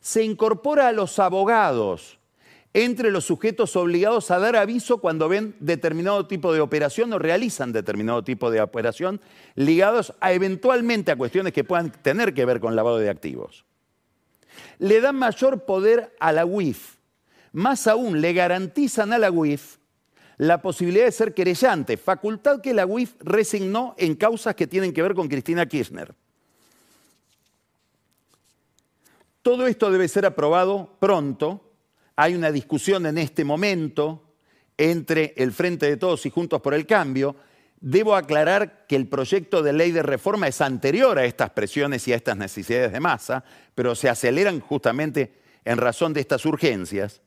se 0.00 0.24
incorpora 0.24 0.88
a 0.88 0.92
los 0.92 1.20
abogados 1.20 2.18
entre 2.72 3.12
los 3.12 3.24
sujetos 3.24 3.76
obligados 3.76 4.32
a 4.32 4.40
dar 4.40 4.56
aviso 4.56 4.98
cuando 4.98 5.28
ven 5.28 5.54
determinado 5.60 6.26
tipo 6.26 6.52
de 6.52 6.60
operación 6.60 7.12
o 7.12 7.20
realizan 7.20 7.72
determinado 7.72 8.24
tipo 8.24 8.50
de 8.50 8.60
operación 8.60 9.20
ligados 9.54 10.12
a 10.20 10.32
eventualmente 10.32 11.12
a 11.12 11.16
cuestiones 11.16 11.52
que 11.52 11.62
puedan 11.62 11.92
tener 11.92 12.34
que 12.34 12.44
ver 12.44 12.58
con 12.58 12.74
lavado 12.74 12.98
de 12.98 13.10
activos. 13.10 13.64
Le 14.78 15.00
dan 15.00 15.16
mayor 15.16 15.64
poder 15.64 16.16
a 16.18 16.32
la 16.32 16.44
UIF. 16.44 16.96
Más 17.52 17.86
aún, 17.86 18.20
le 18.20 18.32
garantizan 18.32 19.12
a 19.12 19.18
la 19.18 19.30
UIF 19.30 19.76
la 20.36 20.60
posibilidad 20.60 21.04
de 21.04 21.12
ser 21.12 21.34
querellante, 21.34 21.96
facultad 21.96 22.60
que 22.60 22.74
la 22.74 22.86
UIF 22.86 23.14
resignó 23.20 23.94
en 23.98 24.16
causas 24.16 24.56
que 24.56 24.66
tienen 24.66 24.92
que 24.92 25.02
ver 25.02 25.14
con 25.14 25.28
Cristina 25.28 25.66
Kirchner. 25.66 26.12
Todo 29.44 29.66
esto 29.66 29.90
debe 29.90 30.08
ser 30.08 30.24
aprobado 30.24 30.96
pronto 30.98 31.70
hay 32.16 32.34
una 32.34 32.50
discusión 32.50 33.04
en 33.04 33.18
este 33.18 33.44
momento 33.44 34.36
entre 34.78 35.34
el 35.36 35.52
Frente 35.52 35.84
de 35.84 35.98
Todos 35.98 36.24
y 36.24 36.30
Juntos 36.30 36.62
por 36.62 36.72
el 36.72 36.86
Cambio. 36.86 37.36
Debo 37.78 38.16
aclarar 38.16 38.86
que 38.86 38.96
el 38.96 39.06
proyecto 39.06 39.62
de 39.62 39.74
ley 39.74 39.92
de 39.92 40.02
reforma 40.02 40.48
es 40.48 40.62
anterior 40.62 41.18
a 41.18 41.26
estas 41.26 41.50
presiones 41.50 42.08
y 42.08 42.14
a 42.14 42.16
estas 42.16 42.38
necesidades 42.38 42.90
de 42.90 43.00
masa, 43.00 43.44
pero 43.74 43.94
se 43.94 44.08
aceleran 44.08 44.60
justamente 44.60 45.34
en 45.66 45.76
razón 45.76 46.14
de 46.14 46.22
estas 46.22 46.46
urgencias. 46.46 47.20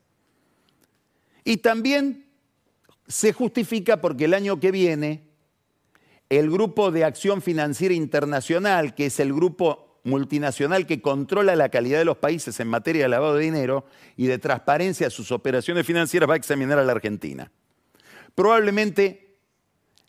Y 1.44 1.58
también 1.58 2.26
se 3.06 3.32
justifica 3.32 4.00
porque 4.00 4.24
el 4.24 4.34
año 4.34 4.58
que 4.58 4.72
viene 4.72 5.22
el 6.30 6.50
Grupo 6.50 6.90
de 6.90 7.04
Acción 7.04 7.42
Financiera 7.42 7.94
Internacional, 7.94 8.96
que 8.96 9.06
es 9.06 9.20
el 9.20 9.32
grupo 9.32 9.87
multinacional 10.04 10.86
que 10.86 11.02
controla 11.02 11.56
la 11.56 11.68
calidad 11.68 11.98
de 11.98 12.04
los 12.04 12.18
países 12.18 12.58
en 12.60 12.68
materia 12.68 13.02
de 13.04 13.08
lavado 13.08 13.34
de 13.34 13.44
dinero 13.44 13.84
y 14.16 14.26
de 14.26 14.38
transparencia 14.38 15.06
de 15.06 15.10
sus 15.10 15.32
operaciones 15.32 15.86
financieras, 15.86 16.28
va 16.28 16.34
a 16.34 16.38
examinar 16.38 16.78
a 16.78 16.84
la 16.84 16.92
Argentina. 16.92 17.50
Probablemente 18.34 19.36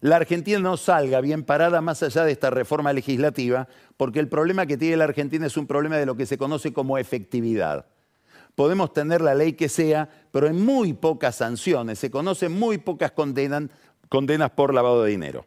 la 0.02 0.16
Argentina 0.16 0.60
no 0.60 0.78
salga 0.78 1.20
bien 1.20 1.44
parada 1.44 1.82
más 1.82 2.04
allá 2.04 2.24
de 2.24 2.32
esta 2.32 2.50
reforma 2.50 2.94
legislativa, 2.94 3.68
porque 3.98 4.20
el 4.20 4.30
problema 4.30 4.66
que 4.66 4.78
tiene 4.78 4.96
la 4.96 5.04
Argentina 5.04 5.46
es 5.46 5.58
un 5.58 5.68
problema 5.68 5.98
de 5.98 6.06
lo 6.06 6.16
que 6.16 6.26
se 6.26 6.38
conoce 6.38 6.72
como 6.72 6.98
efectividad. 6.98 7.86
Podemos 8.56 8.94
tener 8.94 9.22
la 9.22 9.36
ley 9.36 9.54
que 9.54 9.68
sea, 9.68 10.10
pero 10.32 10.48
en 10.48 10.64
muy 10.64 10.94
pocas 10.94 11.36
sanciones, 11.36 12.00
se 12.00 12.10
conocen 12.10 12.52
muy 12.52 12.78
pocas 12.78 13.12
condenas 13.12 14.52
por 14.56 14.74
lavado 14.74 15.04
de 15.04 15.12
dinero. 15.12 15.46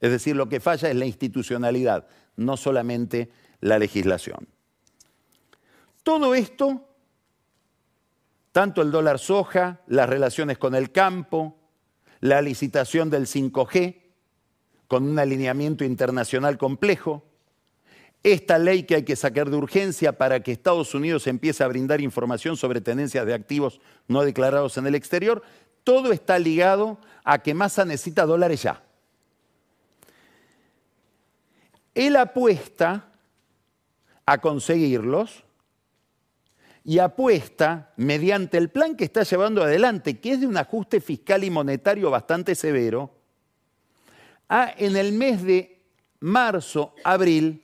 Es 0.00 0.10
decir, 0.10 0.34
lo 0.34 0.48
que 0.48 0.58
falla 0.58 0.90
es 0.90 0.96
la 0.96 1.06
institucionalidad, 1.06 2.06
no 2.36 2.56
solamente 2.56 3.30
la 3.62 3.78
legislación. 3.78 4.46
Todo 6.02 6.34
esto, 6.34 6.86
tanto 8.50 8.82
el 8.82 8.90
dólar 8.90 9.18
soja, 9.18 9.80
las 9.86 10.08
relaciones 10.08 10.58
con 10.58 10.74
el 10.74 10.92
campo, 10.92 11.56
la 12.20 12.42
licitación 12.42 13.08
del 13.08 13.26
5G, 13.26 14.02
con 14.88 15.04
un 15.04 15.18
alineamiento 15.18 15.84
internacional 15.84 16.58
complejo, 16.58 17.24
esta 18.24 18.58
ley 18.58 18.82
que 18.82 18.96
hay 18.96 19.04
que 19.04 19.16
sacar 19.16 19.48
de 19.48 19.56
urgencia 19.56 20.18
para 20.18 20.42
que 20.42 20.52
Estados 20.52 20.94
Unidos 20.94 21.26
empiece 21.26 21.64
a 21.64 21.68
brindar 21.68 22.00
información 22.00 22.56
sobre 22.56 22.80
tendencias 22.80 23.26
de 23.26 23.34
activos 23.34 23.80
no 24.06 24.22
declarados 24.22 24.76
en 24.76 24.86
el 24.86 24.94
exterior, 24.94 25.42
todo 25.82 26.12
está 26.12 26.38
ligado 26.38 26.98
a 27.24 27.42
que 27.42 27.54
Massa 27.54 27.84
necesita 27.84 28.26
dólares 28.26 28.62
ya. 28.62 28.82
Él 31.94 32.16
apuesta 32.16 33.11
a 34.26 34.38
conseguirlos 34.38 35.44
y 36.84 36.98
apuesta 36.98 37.92
mediante 37.96 38.58
el 38.58 38.70
plan 38.70 38.96
que 38.96 39.04
está 39.04 39.22
llevando 39.22 39.62
adelante, 39.62 40.18
que 40.18 40.32
es 40.32 40.40
de 40.40 40.46
un 40.46 40.56
ajuste 40.56 41.00
fiscal 41.00 41.44
y 41.44 41.50
monetario 41.50 42.10
bastante 42.10 42.54
severo, 42.54 43.14
a 44.48 44.72
en 44.76 44.96
el 44.96 45.12
mes 45.12 45.42
de 45.42 45.80
marzo, 46.20 46.94
abril, 47.04 47.62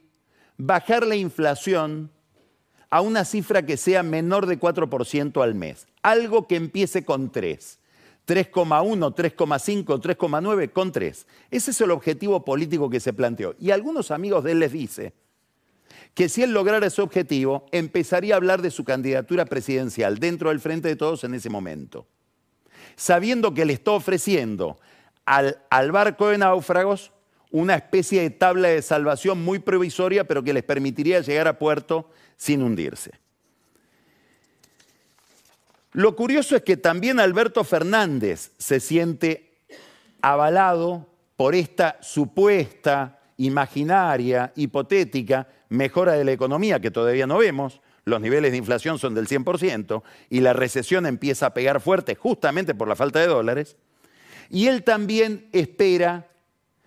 bajar 0.56 1.06
la 1.06 1.16
inflación 1.16 2.10
a 2.90 3.00
una 3.00 3.24
cifra 3.24 3.66
que 3.66 3.76
sea 3.76 4.02
menor 4.02 4.46
de 4.46 4.58
4% 4.58 5.42
al 5.42 5.54
mes. 5.54 5.86
Algo 6.02 6.46
que 6.46 6.56
empiece 6.56 7.04
con 7.04 7.30
3. 7.30 7.78
3,1, 8.26 9.14
3,5, 9.14 9.84
3,9 10.00 10.72
con 10.72 10.92
3. 10.92 11.26
Ese 11.50 11.70
es 11.70 11.80
el 11.80 11.90
objetivo 11.90 12.44
político 12.44 12.90
que 12.90 13.00
se 13.00 13.12
planteó. 13.12 13.54
Y 13.58 13.70
algunos 13.70 14.10
amigos 14.10 14.44
de 14.44 14.52
él 14.52 14.60
les 14.60 14.72
dice 14.72 15.12
que 16.14 16.28
si 16.28 16.42
él 16.42 16.52
lograra 16.52 16.86
ese 16.86 17.02
objetivo, 17.02 17.66
empezaría 17.72 18.34
a 18.34 18.36
hablar 18.36 18.62
de 18.62 18.70
su 18.70 18.84
candidatura 18.84 19.44
presidencial 19.44 20.18
dentro 20.18 20.50
del 20.50 20.60
Frente 20.60 20.88
de 20.88 20.96
Todos 20.96 21.24
en 21.24 21.34
ese 21.34 21.50
momento. 21.50 22.06
Sabiendo 22.96 23.54
que 23.54 23.64
le 23.64 23.74
está 23.74 23.92
ofreciendo 23.92 24.78
al, 25.24 25.62
al 25.70 25.92
barco 25.92 26.28
de 26.28 26.38
náufragos 26.38 27.12
una 27.50 27.76
especie 27.76 28.22
de 28.22 28.30
tabla 28.30 28.68
de 28.68 28.82
salvación 28.82 29.42
muy 29.42 29.58
provisoria, 29.58 30.24
pero 30.24 30.42
que 30.42 30.52
les 30.52 30.64
permitiría 30.64 31.20
llegar 31.20 31.48
a 31.48 31.58
puerto 31.58 32.10
sin 32.36 32.62
hundirse. 32.62 33.12
Lo 35.92 36.14
curioso 36.14 36.54
es 36.54 36.62
que 36.62 36.76
también 36.76 37.18
Alberto 37.18 37.64
Fernández 37.64 38.52
se 38.58 38.80
siente 38.80 39.54
avalado 40.20 41.06
por 41.36 41.54
esta 41.54 41.98
supuesta, 42.02 43.17
imaginaria, 43.38 44.52
hipotética 44.56 45.48
mejora 45.70 46.12
de 46.12 46.24
la 46.24 46.32
economía 46.32 46.80
que 46.80 46.90
todavía 46.90 47.26
no 47.26 47.38
vemos. 47.38 47.80
Los 48.04 48.20
niveles 48.20 48.52
de 48.52 48.58
inflación 48.58 48.98
son 48.98 49.14
del 49.14 49.26
100% 49.26 50.02
y 50.30 50.40
la 50.40 50.52
recesión 50.52 51.06
empieza 51.06 51.46
a 51.46 51.54
pegar 51.54 51.80
fuerte 51.80 52.14
justamente 52.14 52.74
por 52.74 52.88
la 52.88 52.96
falta 52.96 53.20
de 53.20 53.26
dólares. 53.26 53.76
Y 54.50 54.66
él 54.66 54.82
también 54.82 55.48
espera 55.52 56.28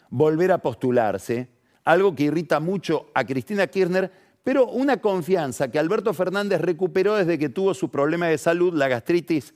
volver 0.10 0.52
a 0.52 0.58
postularse, 0.58 1.48
algo 1.84 2.16
que 2.16 2.24
irrita 2.24 2.60
mucho 2.60 3.10
a 3.14 3.24
Cristina 3.24 3.68
Kirchner, 3.68 4.12
pero 4.44 4.68
una 4.68 4.98
confianza 4.98 5.70
que 5.70 5.80
Alberto 5.80 6.14
Fernández 6.14 6.60
recuperó 6.62 7.16
desde 7.16 7.38
que 7.38 7.50
tuvo 7.50 7.74
su 7.74 7.90
problema 7.90 8.28
de 8.28 8.38
salud, 8.38 8.74
la 8.74 8.88
gastritis 8.88 9.54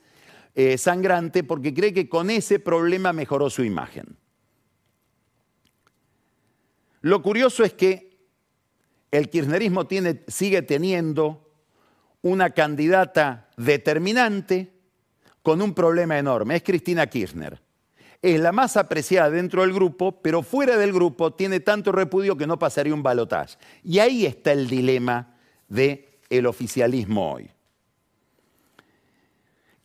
eh, 0.54 0.78
sangrante, 0.78 1.44
porque 1.44 1.74
cree 1.74 1.94
que 1.94 2.08
con 2.08 2.30
ese 2.30 2.60
problema 2.60 3.12
mejoró 3.12 3.50
su 3.50 3.64
imagen. 3.64 4.16
Lo 7.06 7.22
curioso 7.22 7.64
es 7.64 7.72
que 7.74 8.18
el 9.12 9.30
kirchnerismo 9.30 9.86
tiene, 9.86 10.24
sigue 10.28 10.64
teniendo 10.64 11.54
una 12.24 12.50
candidata 12.50 13.48
determinante 13.58 14.74
con 15.44 15.62
un 15.62 15.76
problema 15.76 16.18
enorme, 16.18 16.56
es 16.56 16.64
Cristina 16.64 17.06
Kirchner 17.06 17.62
es 18.24 18.40
la 18.40 18.52
más 18.52 18.76
apreciada 18.76 19.30
dentro 19.30 19.62
del 19.62 19.72
grupo, 19.72 20.20
pero 20.20 20.42
fuera 20.42 20.78
del 20.78 20.92
grupo 20.92 21.34
tiene 21.34 21.60
tanto 21.60 21.92
repudio 21.92 22.36
que 22.36 22.48
no 22.48 22.58
pasaría 22.58 22.96
un 22.96 23.04
balotaje. 23.04 23.56
Y 23.84 24.00
ahí 24.00 24.26
está 24.26 24.52
el 24.52 24.68
dilema 24.68 25.36
del 25.68 26.08
el 26.28 26.48
oficialismo 26.48 27.34
hoy. 27.34 27.52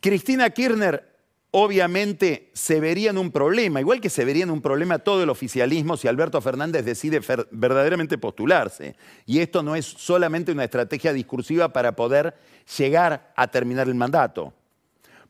Cristina 0.01 0.49
Kirchner 0.49 1.10
obviamente 1.53 2.51
se 2.53 2.81
vería 2.81 3.11
en 3.11 3.19
un 3.19 3.31
problema, 3.31 3.81
igual 3.81 4.01
que 4.01 4.11
se 4.11 4.25
vería 4.25 4.45
en 4.45 4.51
un 4.51 4.61
problema 4.61 5.01
todo 5.01 5.23
el 5.23 5.31
oficialismo 5.31 5.97
si 5.97 6.09
Alberto 6.09 6.41
Fernández 6.41 6.85
decide 6.85 7.21
verdaderamente 7.51 8.19
postularse. 8.19 8.97
Y 9.27 9.41
esto 9.41 9.63
no 9.63 9.75
es 9.75 9.87
solamente 9.87 10.53
una 10.53 10.65
estrategia 10.65 11.13
discursiva 11.13 11.73
para 11.73 11.97
poder 11.97 12.35
llegar 12.79 13.33
a 13.37 13.49
terminar 13.49 13.89
el 13.89 13.95
mandato. 13.95 14.53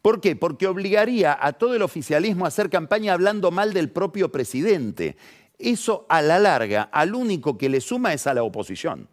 ¿Por 0.02 0.20
qué? 0.20 0.37
Porque 0.37 0.66
obligaría 0.66 1.38
a 1.40 1.52
todo 1.52 1.74
el 1.74 1.83
oficialismo 1.83 2.44
a 2.44 2.48
hacer 2.48 2.70
campaña 2.70 3.12
hablando 3.12 3.50
mal 3.50 3.72
del 3.72 3.90
propio 3.90 4.33
presidente. 4.33 5.16
Eso 5.59 6.06
a 6.09 6.22
la 6.22 6.38
larga, 6.38 6.83
al 6.85 7.14
único 7.14 7.59
que 7.59 7.68
le 7.68 7.80
suma 7.83 8.14
es 8.14 8.26
a 8.26 8.33
la 8.35 8.42
oposición. 8.42 9.09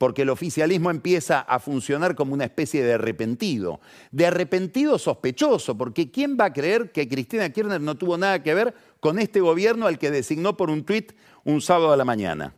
Porque 0.00 0.22
el 0.22 0.30
oficialismo 0.30 0.90
empieza 0.90 1.40
a 1.40 1.58
funcionar 1.58 2.14
como 2.14 2.32
una 2.32 2.46
especie 2.46 2.82
de 2.82 2.94
arrepentido. 2.94 3.80
De 4.10 4.24
arrepentido 4.24 4.98
sospechoso, 4.98 5.76
porque 5.76 6.10
¿quién 6.10 6.38
va 6.40 6.46
a 6.46 6.52
creer 6.54 6.90
que 6.90 7.06
Cristina 7.06 7.50
Kirchner 7.50 7.82
no 7.82 7.98
tuvo 7.98 8.16
nada 8.16 8.42
que 8.42 8.54
ver 8.54 8.74
con 9.00 9.18
este 9.18 9.42
gobierno 9.42 9.86
al 9.86 9.98
que 9.98 10.10
designó 10.10 10.56
por 10.56 10.70
un 10.70 10.84
tuit 10.84 11.12
un 11.44 11.60
sábado 11.60 11.92
a 11.92 11.98
la 11.98 12.06
mañana? 12.06 12.54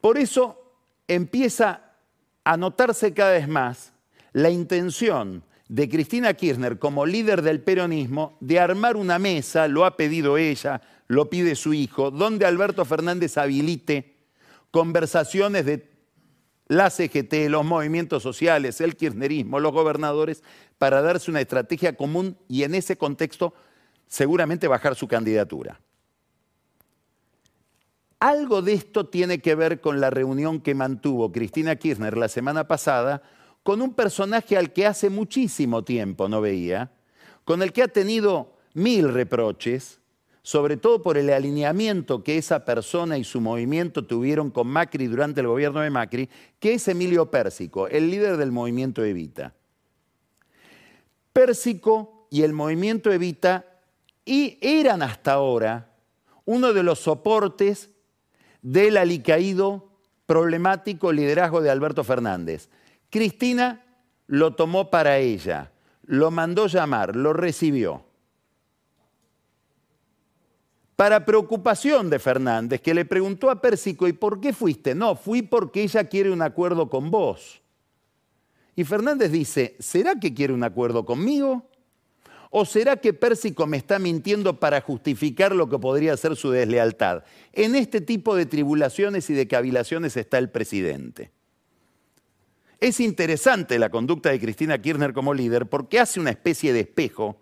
Por 0.00 0.16
eso 0.16 0.72
empieza 1.06 1.82
a 2.42 2.56
notarse 2.56 3.12
cada 3.12 3.32
vez 3.32 3.48
más 3.48 3.92
la 4.32 4.48
intención 4.48 5.44
de 5.68 5.90
Cristina 5.90 6.32
Kirchner 6.32 6.78
como 6.78 7.04
líder 7.04 7.42
del 7.42 7.60
peronismo 7.60 8.38
de 8.40 8.60
armar 8.60 8.96
una 8.96 9.18
mesa, 9.18 9.68
lo 9.68 9.84
ha 9.84 9.98
pedido 9.98 10.38
ella, 10.38 10.80
lo 11.06 11.28
pide 11.28 11.54
su 11.54 11.74
hijo, 11.74 12.10
donde 12.10 12.46
Alberto 12.46 12.86
Fernández 12.86 13.36
habilite 13.36 14.16
conversaciones 14.70 15.64
de 15.66 15.90
la 16.68 16.90
CGT, 16.90 17.48
los 17.48 17.64
movimientos 17.64 18.22
sociales, 18.22 18.80
el 18.80 18.96
kirchnerismo, 18.96 19.58
los 19.58 19.72
gobernadores, 19.72 20.42
para 20.76 21.00
darse 21.02 21.30
una 21.30 21.40
estrategia 21.40 21.96
común 21.96 22.36
y 22.46 22.62
en 22.62 22.74
ese 22.74 22.96
contexto 22.96 23.54
seguramente 24.06 24.68
bajar 24.68 24.94
su 24.94 25.08
candidatura. 25.08 25.80
Algo 28.20 28.62
de 28.62 28.72
esto 28.74 29.06
tiene 29.06 29.40
que 29.40 29.54
ver 29.54 29.80
con 29.80 30.00
la 30.00 30.10
reunión 30.10 30.60
que 30.60 30.74
mantuvo 30.74 31.30
Cristina 31.30 31.76
Kirchner 31.76 32.16
la 32.16 32.28
semana 32.28 32.66
pasada 32.66 33.22
con 33.62 33.80
un 33.80 33.94
personaje 33.94 34.56
al 34.56 34.72
que 34.72 34.86
hace 34.86 35.08
muchísimo 35.08 35.84
tiempo 35.84 36.28
no 36.28 36.40
veía, 36.40 36.90
con 37.44 37.62
el 37.62 37.72
que 37.72 37.82
ha 37.82 37.88
tenido 37.88 38.56
mil 38.74 39.12
reproches, 39.12 39.97
sobre 40.48 40.78
todo 40.78 41.02
por 41.02 41.18
el 41.18 41.28
alineamiento 41.28 42.24
que 42.24 42.38
esa 42.38 42.64
persona 42.64 43.18
y 43.18 43.24
su 43.24 43.38
movimiento 43.38 44.06
tuvieron 44.06 44.50
con 44.50 44.66
Macri 44.66 45.06
durante 45.06 45.42
el 45.42 45.46
gobierno 45.46 45.80
de 45.80 45.90
Macri, 45.90 46.30
que 46.58 46.72
es 46.72 46.88
Emilio 46.88 47.30
Pérsico, 47.30 47.86
el 47.86 48.10
líder 48.10 48.38
del 48.38 48.50
movimiento 48.50 49.04
Evita. 49.04 49.52
Pérsico 51.34 52.26
y 52.30 52.44
el 52.44 52.54
movimiento 52.54 53.12
Evita 53.12 53.66
y 54.24 54.56
eran 54.62 55.02
hasta 55.02 55.34
ahora 55.34 55.90
uno 56.46 56.72
de 56.72 56.82
los 56.82 57.00
soportes 57.00 57.90
del 58.62 58.96
alicaído 58.96 59.90
problemático 60.24 61.12
liderazgo 61.12 61.60
de 61.60 61.68
Alberto 61.68 62.04
Fernández. 62.04 62.70
Cristina 63.10 63.84
lo 64.26 64.54
tomó 64.54 64.88
para 64.88 65.18
ella, 65.18 65.72
lo 66.04 66.30
mandó 66.30 66.68
llamar, 66.68 67.16
lo 67.16 67.34
recibió. 67.34 68.07
Para 70.98 71.24
preocupación 71.24 72.10
de 72.10 72.18
Fernández, 72.18 72.80
que 72.80 72.92
le 72.92 73.04
preguntó 73.04 73.50
a 73.50 73.60
Pérsico, 73.60 74.08
¿y 74.08 74.12
por 74.12 74.40
qué 74.40 74.52
fuiste? 74.52 74.96
No, 74.96 75.14
fui 75.14 75.42
porque 75.42 75.84
ella 75.84 76.08
quiere 76.08 76.32
un 76.32 76.42
acuerdo 76.42 76.90
con 76.90 77.12
vos. 77.12 77.62
Y 78.74 78.82
Fernández 78.82 79.30
dice, 79.30 79.76
¿será 79.78 80.16
que 80.16 80.34
quiere 80.34 80.52
un 80.52 80.64
acuerdo 80.64 81.06
conmigo? 81.06 81.70
¿O 82.50 82.64
será 82.64 82.96
que 82.96 83.12
Pérsico 83.12 83.64
me 83.68 83.76
está 83.76 84.00
mintiendo 84.00 84.58
para 84.58 84.80
justificar 84.80 85.54
lo 85.54 85.68
que 85.68 85.78
podría 85.78 86.16
ser 86.16 86.34
su 86.34 86.50
deslealtad? 86.50 87.22
En 87.52 87.76
este 87.76 88.00
tipo 88.00 88.34
de 88.34 88.46
tribulaciones 88.46 89.30
y 89.30 89.34
de 89.34 89.46
cavilaciones 89.46 90.16
está 90.16 90.38
el 90.38 90.50
presidente. 90.50 91.30
Es 92.80 92.98
interesante 92.98 93.78
la 93.78 93.90
conducta 93.90 94.30
de 94.30 94.40
Cristina 94.40 94.82
Kirchner 94.82 95.12
como 95.12 95.32
líder 95.32 95.68
porque 95.68 96.00
hace 96.00 96.18
una 96.18 96.30
especie 96.30 96.72
de 96.72 96.80
espejo 96.80 97.38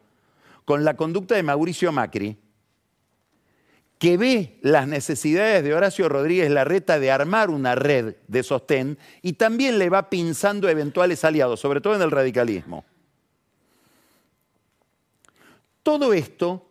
con 0.66 0.85
la 0.85 0.95
conducta 0.95 1.37
de 1.37 1.42
Mauricio 1.42 1.90
Macri, 1.90 2.37
que 3.99 4.17
ve 4.19 4.59
las 4.61 4.87
necesidades 4.87 5.65
de 5.65 5.75
Horacio 5.75 6.09
Rodríguez 6.09 6.51
Larreta 6.51 6.99
de 6.99 7.11
armar 7.11 7.49
una 7.49 7.75
red 7.75 8.17
de 8.29 8.43
sostén 8.43 8.99
y 9.23 9.35
también 9.35 9.79
le 9.79 9.89
va 9.89 10.11
pinzando 10.11 10.69
eventuales 10.69 11.25
aliados, 11.25 11.61
sobre 11.61 11.81
todo 11.81 11.95
en 11.95 12.03
el 12.03 12.11
radicalismo. 12.11 12.85
Todo 15.83 16.13
esto, 16.13 16.69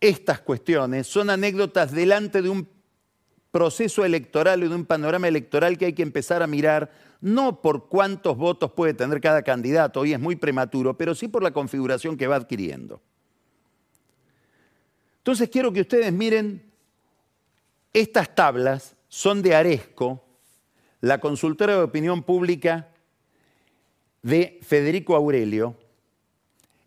estas 0.00 0.40
cuestiones, 0.40 1.06
son 1.06 1.30
anécdotas 1.30 1.90
delante 1.90 2.42
de 2.42 2.50
un 2.50 2.68
proceso 3.50 4.04
electoral 4.04 4.62
y 4.62 4.68
de 4.68 4.74
un 4.74 4.84
panorama 4.84 5.26
electoral 5.26 5.78
que 5.78 5.86
hay 5.86 5.92
que 5.94 6.02
empezar 6.02 6.42
a 6.42 6.46
mirar, 6.46 6.92
no 7.20 7.62
por 7.62 7.88
cuántos 7.88 8.36
votos 8.36 8.72
puede 8.72 8.94
tener 8.94 9.20
cada 9.20 9.42
candidato, 9.42 10.00
hoy 10.00 10.12
es 10.12 10.20
muy 10.20 10.36
prematuro, 10.36 10.96
pero 10.96 11.14
sí 11.14 11.28
por 11.28 11.42
la 11.42 11.52
configuración 11.52 12.16
que 12.16 12.26
va 12.26 12.36
adquiriendo. 12.36 13.00
Entonces 15.24 15.48
quiero 15.48 15.72
que 15.72 15.80
ustedes 15.80 16.12
miren, 16.12 16.62
estas 17.92 18.34
tablas 18.34 18.94
son 19.08 19.42
de 19.42 19.54
Aresco, 19.54 20.22
la 21.00 21.18
consultora 21.18 21.76
de 21.76 21.82
opinión 21.82 22.22
pública 22.22 22.88
de 24.22 24.58
Federico 24.62 25.16
Aurelio, 25.16 25.76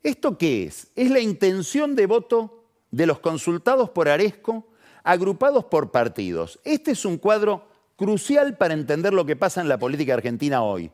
¿Esto 0.07 0.37
qué 0.37 0.63
es? 0.63 0.87
Es 0.95 1.11
la 1.11 1.19
intención 1.19 1.93
de 1.93 2.05
voto 2.05 2.63
de 2.91 3.05
los 3.05 3.19
consultados 3.19 3.89
por 3.89 4.07
Aresco 4.07 4.65
agrupados 5.03 5.65
por 5.65 5.91
partidos. 5.91 6.61
Este 6.63 6.91
es 6.91 7.03
un 7.03 7.17
cuadro 7.17 7.67
crucial 7.97 8.55
para 8.55 8.73
entender 8.73 9.13
lo 9.13 9.25
que 9.25 9.35
pasa 9.35 9.59
en 9.59 9.67
la 9.67 9.77
política 9.77 10.13
argentina 10.13 10.63
hoy. 10.63 10.91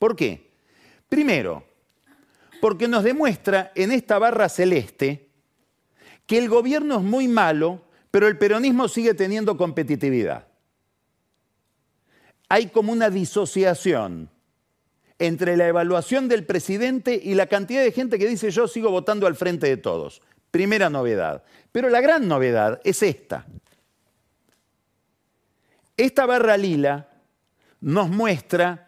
¿Por 0.00 0.16
qué? 0.16 0.50
Primero, 1.08 1.62
porque 2.60 2.88
nos 2.88 3.04
demuestra 3.04 3.70
en 3.76 3.92
esta 3.92 4.18
barra 4.18 4.48
celeste 4.48 5.27
que 6.28 6.36
el 6.36 6.50
gobierno 6.50 6.98
es 6.98 7.02
muy 7.02 7.26
malo, 7.26 7.80
pero 8.10 8.28
el 8.28 8.36
peronismo 8.36 8.86
sigue 8.86 9.14
teniendo 9.14 9.56
competitividad. 9.56 10.46
Hay 12.50 12.66
como 12.66 12.92
una 12.92 13.08
disociación 13.08 14.28
entre 15.18 15.56
la 15.56 15.66
evaluación 15.66 16.28
del 16.28 16.44
presidente 16.44 17.18
y 17.20 17.32
la 17.32 17.46
cantidad 17.46 17.82
de 17.82 17.92
gente 17.92 18.18
que 18.18 18.28
dice 18.28 18.50
yo 18.50 18.68
sigo 18.68 18.90
votando 18.90 19.26
al 19.26 19.36
frente 19.36 19.68
de 19.68 19.78
todos. 19.78 20.20
Primera 20.50 20.90
novedad. 20.90 21.44
Pero 21.72 21.88
la 21.88 22.02
gran 22.02 22.28
novedad 22.28 22.78
es 22.84 23.02
esta. 23.02 23.46
Esta 25.96 26.26
barra 26.26 26.58
lila 26.58 27.08
nos 27.80 28.10
muestra 28.10 28.87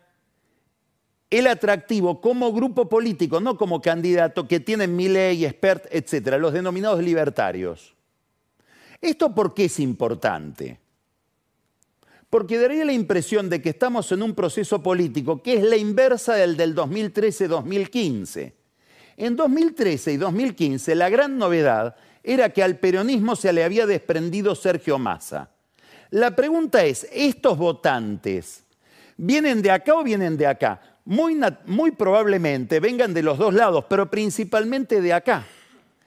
el 1.30 1.46
atractivo 1.46 2.20
como 2.20 2.52
grupo 2.52 2.88
político, 2.88 3.40
no 3.40 3.56
como 3.56 3.80
candidato, 3.80 4.48
que 4.48 4.60
tienen 4.60 4.96
ley, 4.96 5.44
expert, 5.44 5.86
etcétera, 5.90 6.38
los 6.38 6.52
denominados 6.52 7.02
libertarios. 7.02 7.94
¿Esto 9.00 9.34
por 9.34 9.54
qué 9.54 9.66
es 9.66 9.80
importante? 9.80 10.78
porque 12.30 12.58
daría 12.58 12.84
la 12.84 12.92
impresión 12.92 13.50
de 13.50 13.60
que 13.60 13.70
estamos 13.70 14.10
en 14.12 14.22
un 14.22 14.34
proceso 14.34 14.80
político 14.80 15.42
que 15.42 15.54
es 15.54 15.64
la 15.64 15.76
inversa 15.76 16.34
del 16.34 16.56
del 16.56 16.76
2013-2015. 16.76 18.52
En 19.16 19.36
2013 19.36 20.12
y 20.12 20.16
2015 20.16 20.94
la 20.94 21.10
gran 21.10 21.36
novedad 21.36 21.96
era 22.22 22.50
que 22.50 22.62
al 22.62 22.78
peronismo 22.78 23.34
se 23.34 23.52
le 23.52 23.64
había 23.64 23.84
desprendido 23.84 24.54
Sergio 24.54 24.98
Massa. 24.98 25.50
La 26.10 26.34
pregunta 26.36 26.84
es, 26.84 27.06
¿estos 27.12 27.58
votantes 27.58 28.64
vienen 29.16 29.60
de 29.60 29.72
acá 29.72 29.94
o 29.94 30.04
vienen 30.04 30.36
de 30.36 30.46
acá? 30.46 30.80
Muy, 31.04 31.90
probablemente 31.96 32.78
vengan 32.78 33.14
de 33.14 33.22
los 33.22 33.38
dos 33.38 33.54
lados, 33.54 33.84
pero 33.88 34.10
principalmente 34.10 35.00
de 35.00 35.12
acá, 35.12 35.46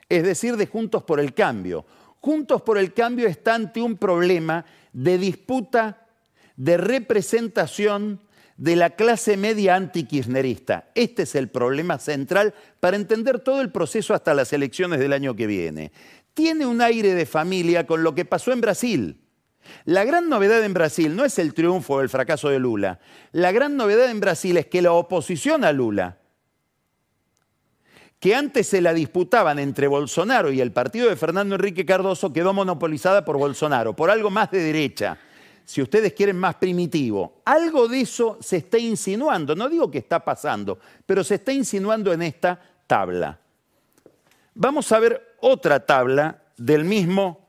es 0.07 0.23
decir, 0.23 0.55
de 0.55 0.67
Juntos 0.67 1.03
por 1.03 1.19
el 1.19 1.33
Cambio. 1.33 1.85
Juntos 2.21 2.61
por 2.61 2.77
el 2.77 2.93
Cambio 2.93 3.27
está 3.27 3.55
ante 3.55 3.81
un 3.81 3.97
problema 3.97 4.65
de 4.93 5.17
disputa 5.17 6.05
de 6.55 6.77
representación 6.77 8.21
de 8.55 8.75
la 8.75 8.91
clase 8.91 9.35
media 9.35 9.75
antikirchnerista. 9.75 10.89
Este 10.95 11.23
es 11.23 11.35
el 11.35 11.49
problema 11.49 11.97
central 11.97 12.53
para 12.79 12.95
entender 12.95 13.39
todo 13.39 13.61
el 13.61 13.71
proceso 13.71 14.13
hasta 14.13 14.33
las 14.33 14.53
elecciones 14.53 14.99
del 14.99 15.11
año 15.11 15.35
que 15.35 15.47
viene. 15.47 15.91
Tiene 16.33 16.65
un 16.65 16.81
aire 16.81 17.13
de 17.15 17.25
familia 17.25 17.85
con 17.85 18.03
lo 18.03 18.15
que 18.15 18.25
pasó 18.25 18.51
en 18.51 18.61
Brasil. 18.61 19.22
La 19.85 20.03
gran 20.03 20.29
novedad 20.29 20.63
en 20.63 20.73
Brasil 20.73 21.15
no 21.15 21.25
es 21.25 21.39
el 21.39 21.53
triunfo 21.53 21.95
o 21.95 22.01
el 22.01 22.09
fracaso 22.09 22.49
de 22.49 22.59
Lula. 22.59 22.99
La 23.31 23.51
gran 23.51 23.75
novedad 23.77 24.09
en 24.09 24.19
Brasil 24.19 24.57
es 24.57 24.67
que 24.67 24.81
la 24.81 24.93
oposición 24.93 25.63
a 25.63 25.71
Lula, 25.71 26.17
que 28.19 28.35
antes 28.35 28.67
se 28.67 28.81
la 28.81 28.93
disputaban 28.93 29.59
entre 29.59 29.87
Bolsonaro 29.87 30.51
y 30.51 30.61
el 30.61 30.71
partido 30.71 31.09
de 31.09 31.15
Fernando 31.15 31.55
Enrique 31.55 31.85
Cardoso, 31.85 32.31
quedó 32.31 32.53
monopolizada 32.53 33.25
por 33.25 33.37
Bolsonaro, 33.37 33.95
por 33.95 34.09
algo 34.09 34.29
más 34.29 34.49
de 34.51 34.59
derecha 34.59 35.17
si 35.65 35.81
ustedes 35.81 36.13
quieren 36.13 36.37
más 36.37 36.55
primitivo. 36.55 37.41
Algo 37.45 37.87
de 37.87 38.01
eso 38.01 38.37
se 38.41 38.57
está 38.57 38.77
insinuando, 38.77 39.55
no 39.55 39.69
digo 39.69 39.89
que 39.89 39.97
está 39.99 40.23
pasando, 40.23 40.79
pero 41.05 41.23
se 41.23 41.35
está 41.35 41.51
insinuando 41.53 42.11
en 42.11 42.21
esta 42.21 42.59
tabla. 42.87 43.39
Vamos 44.55 44.91
a 44.91 44.99
ver 44.99 45.35
otra 45.39 45.85
tabla 45.85 46.41
del 46.57 46.83
mismo 46.83 47.47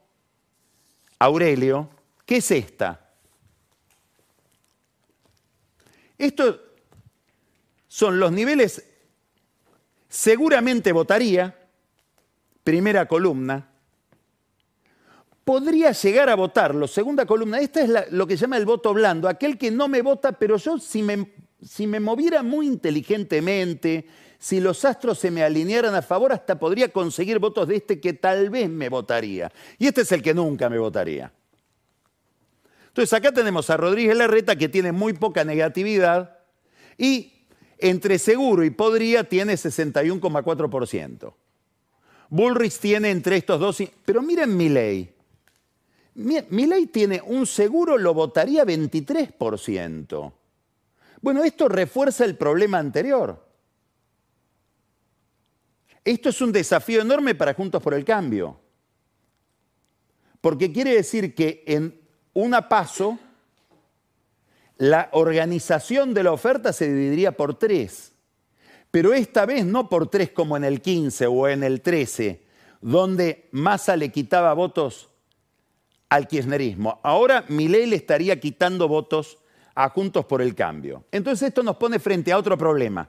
Aurelio, 1.19 1.89
que 2.25 2.37
es 2.37 2.51
esta. 2.51 3.01
Estos 6.17 6.61
son 7.89 8.19
los 8.19 8.33
niveles, 8.33 8.85
seguramente 10.09 10.93
votaría, 10.93 11.57
primera 12.63 13.07
columna, 13.07 13.69
podría 15.45 15.93
llegar 15.93 16.31
a 16.31 16.35
votarlo. 16.35 16.89
Segunda 16.89 17.27
columna, 17.27 17.61
esta 17.61 17.83
es 17.83 18.13
lo 18.13 18.27
que 18.27 18.37
se 18.37 18.43
llama 18.43 18.57
el 18.57 18.65
voto 18.65 18.95
blando, 18.95 19.29
aquel 19.29 19.59
que 19.59 19.71
no 19.71 19.89
me 19.89 20.03
vota, 20.03 20.33
pero 20.33 20.57
yo 20.57 20.79
si 20.79 21.03
me, 21.03 21.33
si 21.63 21.87
me 21.87 22.01
moviera 22.01 22.43
muy 22.43 22.67
inteligentemente, 22.67 24.07
si 24.39 24.61
los 24.61 24.85
astros 24.85 25.19
se 25.19 25.31
me 25.31 25.43
alinearan 25.43 25.95
a 25.95 26.03
favor, 26.03 26.33
hasta 26.33 26.59
podría 26.59 26.89
conseguir 26.89 27.39
votos 27.39 27.69
de 27.69 27.77
este 27.77 28.01
que 28.01 28.15
tal 28.15 28.51
vez 28.51 28.69
me 28.69 28.89
votaría. 28.89 29.53
Y 29.79 29.87
este 29.87 30.03
es 30.03 30.13
el 30.13 30.23
que 30.23 30.35
nunca 30.35 30.69
me 30.69 30.79
votaría. 30.79 31.33
Entonces 32.95 33.13
acá 33.13 33.33
tenemos 33.33 33.71
a 33.71 33.77
Rodríguez 33.77 34.17
Larreta 34.17 34.55
que 34.55 34.69
tiene 34.69 34.93
muy 34.93 35.15
poca 35.15 35.43
negatividad 35.43 36.39
y 36.97 37.33
entre 37.79 38.21
seguro 38.21 38.63
y 38.63 38.71
podría 38.71 39.29
tiene 39.29 39.55
61,4%. 39.55 41.35
Bullrich 42.31 42.79
tiene 42.79 43.11
entre 43.11 43.39
estos 43.39 43.59
dos, 43.59 43.83
pero 44.05 44.23
miren 44.23 44.57
mi 44.57 44.69
ley. 44.69 45.13
Mi, 46.15 46.67
ley 46.67 46.87
tiene 46.87 47.21
un 47.21 47.49
seguro, 47.49 47.99
lo 47.99 48.15
votaría 48.15 48.65
23%. 48.65 50.33
Bueno, 51.21 51.43
esto 51.43 51.69
refuerza 51.69 52.25
el 52.25 52.37
problema 52.37 52.79
anterior. 52.79 53.45
Esto 56.05 56.29
es 56.29 56.41
un 56.41 56.53
desafío 56.53 57.01
enorme 57.01 57.35
para 57.35 57.55
Juntos 57.55 57.83
por 57.83 57.95
el 57.95 58.05
Cambio. 58.05 58.61
Porque 60.41 60.71
quiere 60.71 60.95
decir 60.95 61.35
que 61.35 61.65
en 61.67 62.04
una 62.35 62.69
paso, 62.69 63.19
la 64.77 65.09
organización 65.13 66.13
de 66.15 66.25
la 66.25 66.33
oferta 66.33 66.73
se 66.73 66.89
dividiría 66.89 67.33
por 67.33 67.59
tres. 67.59 68.13
Pero 68.91 69.15
esta 69.15 69.47
vez 69.47 69.65
no 69.65 69.89
por 69.89 70.09
tres 70.09 70.31
como 70.31 70.57
en 70.57 70.65
el 70.65 70.81
15 70.81 71.27
o 71.27 71.49
en 71.49 71.65
el 71.65 71.81
13, 71.81 72.43
donde 72.81 73.49
Massa 73.53 73.97
le 73.97 74.11
quitaba 74.11 74.53
votos 74.53 75.09
al 76.09 76.29
kirchnerismo. 76.29 77.01
Ahora 77.03 77.45
Milei 77.49 77.87
le 77.87 77.97
estaría 77.97 78.39
quitando 78.39 78.87
votos 78.87 79.39
a 79.75 79.89
Juntos 79.89 80.25
por 80.27 80.41
el 80.43 80.55
Cambio. 80.55 81.05
Entonces 81.11 81.49
esto 81.49 81.63
nos 81.63 81.77
pone 81.77 81.99
frente 81.99 82.31
a 82.31 82.39
otro 82.39 82.57
problema, 82.57 83.09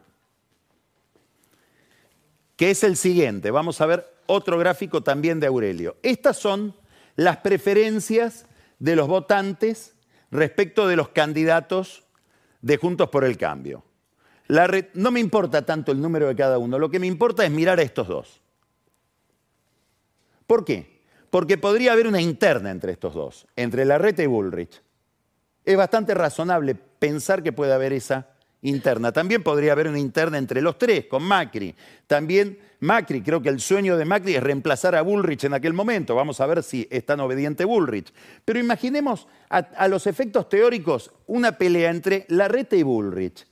que 2.55 2.71
es 2.71 2.83
el 2.83 2.97
siguiente. 2.97 3.51
Vamos 3.51 3.79
a 3.81 3.85
ver 3.85 4.07
otro 4.25 4.57
gráfico 4.57 5.01
también 5.01 5.39
de 5.39 5.47
Aurelio. 5.47 5.97
Estas 6.01 6.37
son 6.37 6.73
las 7.15 7.37
preferencias 7.37 8.45
de 8.79 8.95
los 8.95 9.07
votantes 9.07 9.95
respecto 10.31 10.87
de 10.87 10.95
los 10.95 11.09
candidatos 11.09 12.03
de 12.61 12.77
Juntos 12.77 13.09
por 13.09 13.23
el 13.23 13.37
Cambio. 13.37 13.83
no 14.93 15.11
me 15.11 15.19
importa 15.19 15.65
tanto 15.65 15.91
el 15.91 16.01
número 16.01 16.27
de 16.27 16.35
cada 16.35 16.57
uno, 16.57 16.79
lo 16.79 16.89
que 16.89 16.99
me 16.99 17.07
importa 17.07 17.45
es 17.45 17.51
mirar 17.51 17.79
a 17.79 17.83
estos 17.83 18.07
dos. 18.07 18.41
¿Por 20.47 20.63
qué? 20.65 20.95
porque 21.35 21.57
podría 21.57 21.91
haber 21.91 22.07
una 22.07 22.21
interna 22.21 22.71
entre 22.71 22.93
estos 22.93 23.13
dos, 23.13 23.45
entre 23.57 23.83
Larreta 23.83 24.23
y 24.23 24.25
Bullrich. 24.25 24.81
Es 25.65 25.75
bastante 25.75 26.13
razonable 26.13 26.75
pensar 26.75 27.43
que 27.43 27.51
puede 27.51 27.73
haber 27.73 27.91
esa 27.91 28.29
interna. 28.67 29.11
También 29.11 29.43
podría 29.43 29.71
haber 29.71 29.87
una 29.87 29.99
interna 29.99 30.37
entre 30.37 30.61
los 30.61 30.77
tres, 30.77 31.05
con 31.05 31.23
Macri. 31.23 31.75
También 32.07 32.59
Macri, 32.79 33.21
creo 33.21 33.41
que 33.41 33.49
el 33.49 33.59
sueño 33.59 33.97
de 33.97 34.05
Macri 34.05 34.35
es 34.35 34.43
reemplazar 34.43 34.95
a 34.95 35.01
Bullrich 35.01 35.45
en 35.45 35.53
aquel 35.53 35.73
momento. 35.73 36.15
Vamos 36.15 36.41
a 36.41 36.45
ver 36.45 36.63
si 36.63 36.87
es 36.91 37.05
tan 37.05 37.19
obediente 37.19 37.65
Bullrich. 37.65 38.13
Pero 38.43 38.59
imaginemos 38.59 39.27
a, 39.49 39.57
a 39.57 39.87
los 39.87 40.07
efectos 40.07 40.49
teóricos 40.49 41.11
una 41.27 41.57
pelea 41.57 41.89
entre 41.89 42.25
Larreta 42.29 42.75
y 42.75 42.83
Bullrich. 42.83 43.47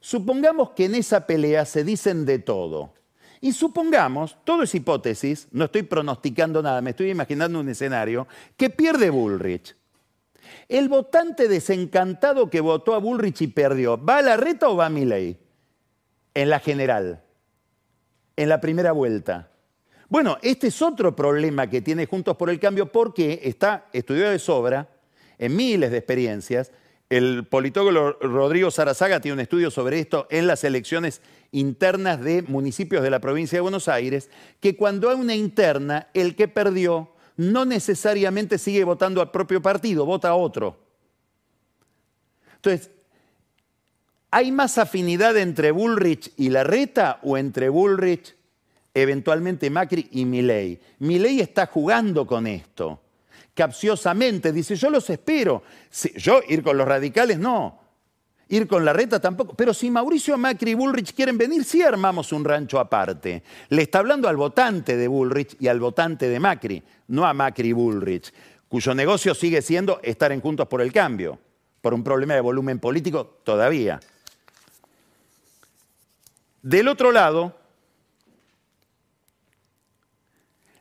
Supongamos 0.00 0.70
que 0.70 0.86
en 0.86 0.94
esa 0.94 1.26
pelea 1.26 1.64
se 1.64 1.84
dicen 1.84 2.24
de 2.24 2.38
todo. 2.38 2.94
Y 3.42 3.52
supongamos, 3.52 4.36
todo 4.44 4.64
es 4.64 4.74
hipótesis, 4.74 5.48
no 5.50 5.64
estoy 5.64 5.82
pronosticando 5.82 6.62
nada, 6.62 6.82
me 6.82 6.90
estoy 6.90 7.10
imaginando 7.10 7.58
un 7.58 7.68
escenario, 7.70 8.28
que 8.56 8.68
pierde 8.68 9.08
Bullrich. 9.08 9.74
El 10.68 10.88
votante 10.88 11.48
desencantado 11.48 12.50
que 12.50 12.60
votó 12.60 12.94
a 12.94 12.98
Bullrich 12.98 13.42
y 13.42 13.46
perdió, 13.48 14.02
¿va 14.02 14.18
a 14.18 14.22
la 14.22 14.36
reta 14.36 14.68
o 14.68 14.76
va 14.76 14.86
a 14.86 14.90
Milley? 14.90 15.38
En 16.34 16.48
la 16.48 16.60
general, 16.60 17.22
en 18.36 18.48
la 18.48 18.60
primera 18.60 18.92
vuelta. 18.92 19.50
Bueno, 20.08 20.38
este 20.42 20.68
es 20.68 20.82
otro 20.82 21.14
problema 21.14 21.68
que 21.68 21.82
tiene 21.82 22.06
Juntos 22.06 22.36
por 22.36 22.50
el 22.50 22.58
Cambio 22.58 22.90
porque 22.90 23.40
está 23.44 23.86
estudiado 23.92 24.32
de 24.32 24.38
sobra 24.38 24.88
en 25.38 25.54
miles 25.54 25.90
de 25.90 25.98
experiencias. 25.98 26.72
El 27.08 27.46
politólogo 27.46 28.18
Rodrigo 28.20 28.70
Sarazaga 28.70 29.20
tiene 29.20 29.34
un 29.34 29.40
estudio 29.40 29.70
sobre 29.70 29.98
esto 29.98 30.26
en 30.30 30.46
las 30.46 30.62
elecciones 30.64 31.22
internas 31.52 32.20
de 32.20 32.42
municipios 32.42 33.02
de 33.02 33.10
la 33.10 33.20
provincia 33.20 33.56
de 33.56 33.62
Buenos 33.62 33.88
Aires, 33.88 34.30
que 34.60 34.76
cuando 34.76 35.10
hay 35.10 35.16
una 35.16 35.34
interna, 35.34 36.08
el 36.14 36.36
que 36.36 36.46
perdió 36.46 37.10
no 37.40 37.64
necesariamente 37.64 38.58
sigue 38.58 38.84
votando 38.84 39.22
al 39.22 39.30
propio 39.30 39.62
partido, 39.62 40.04
vota 40.04 40.28
a 40.28 40.34
otro. 40.34 40.76
Entonces, 42.56 42.90
¿hay 44.30 44.52
más 44.52 44.76
afinidad 44.76 45.38
entre 45.38 45.70
Bullrich 45.70 46.32
y 46.36 46.50
Larreta 46.50 47.18
o 47.22 47.38
entre 47.38 47.70
Bullrich, 47.70 48.36
eventualmente 48.92 49.70
Macri 49.70 50.06
y 50.12 50.26
Milei? 50.26 50.78
Milei 50.98 51.40
está 51.40 51.64
jugando 51.64 52.26
con 52.26 52.46
esto, 52.46 53.00
capciosamente, 53.54 54.52
dice, 54.52 54.76
yo 54.76 54.90
los 54.90 55.08
espero. 55.08 55.62
yo 56.16 56.42
ir 56.46 56.62
con 56.62 56.76
los 56.76 56.86
radicales 56.86 57.38
no, 57.38 57.79
ir 58.50 58.66
con 58.66 58.84
la 58.84 58.92
reta 58.92 59.20
tampoco. 59.20 59.54
Pero 59.54 59.72
si 59.72 59.90
Mauricio 59.90 60.36
Macri 60.36 60.72
y 60.72 60.74
Bullrich 60.74 61.14
quieren 61.14 61.38
venir, 61.38 61.64
sí 61.64 61.82
armamos 61.82 62.32
un 62.32 62.44
rancho 62.44 62.78
aparte. 62.78 63.42
Le 63.70 63.82
está 63.82 64.00
hablando 64.00 64.28
al 64.28 64.36
votante 64.36 64.96
de 64.96 65.08
Bullrich 65.08 65.56
y 65.58 65.68
al 65.68 65.80
votante 65.80 66.28
de 66.28 66.38
Macri, 66.38 66.82
no 67.08 67.24
a 67.24 67.32
Macri 67.32 67.68
y 67.68 67.72
Bullrich, 67.72 68.32
cuyo 68.68 68.94
negocio 68.94 69.34
sigue 69.34 69.62
siendo 69.62 70.00
estar 70.02 70.32
en 70.32 70.40
Juntos 70.40 70.68
por 70.68 70.82
el 70.82 70.92
Cambio, 70.92 71.38
por 71.80 71.94
un 71.94 72.04
problema 72.04 72.34
de 72.34 72.40
volumen 72.40 72.78
político 72.78 73.38
todavía. 73.44 74.00
Del 76.62 76.88
otro 76.88 77.10
lado, 77.10 77.56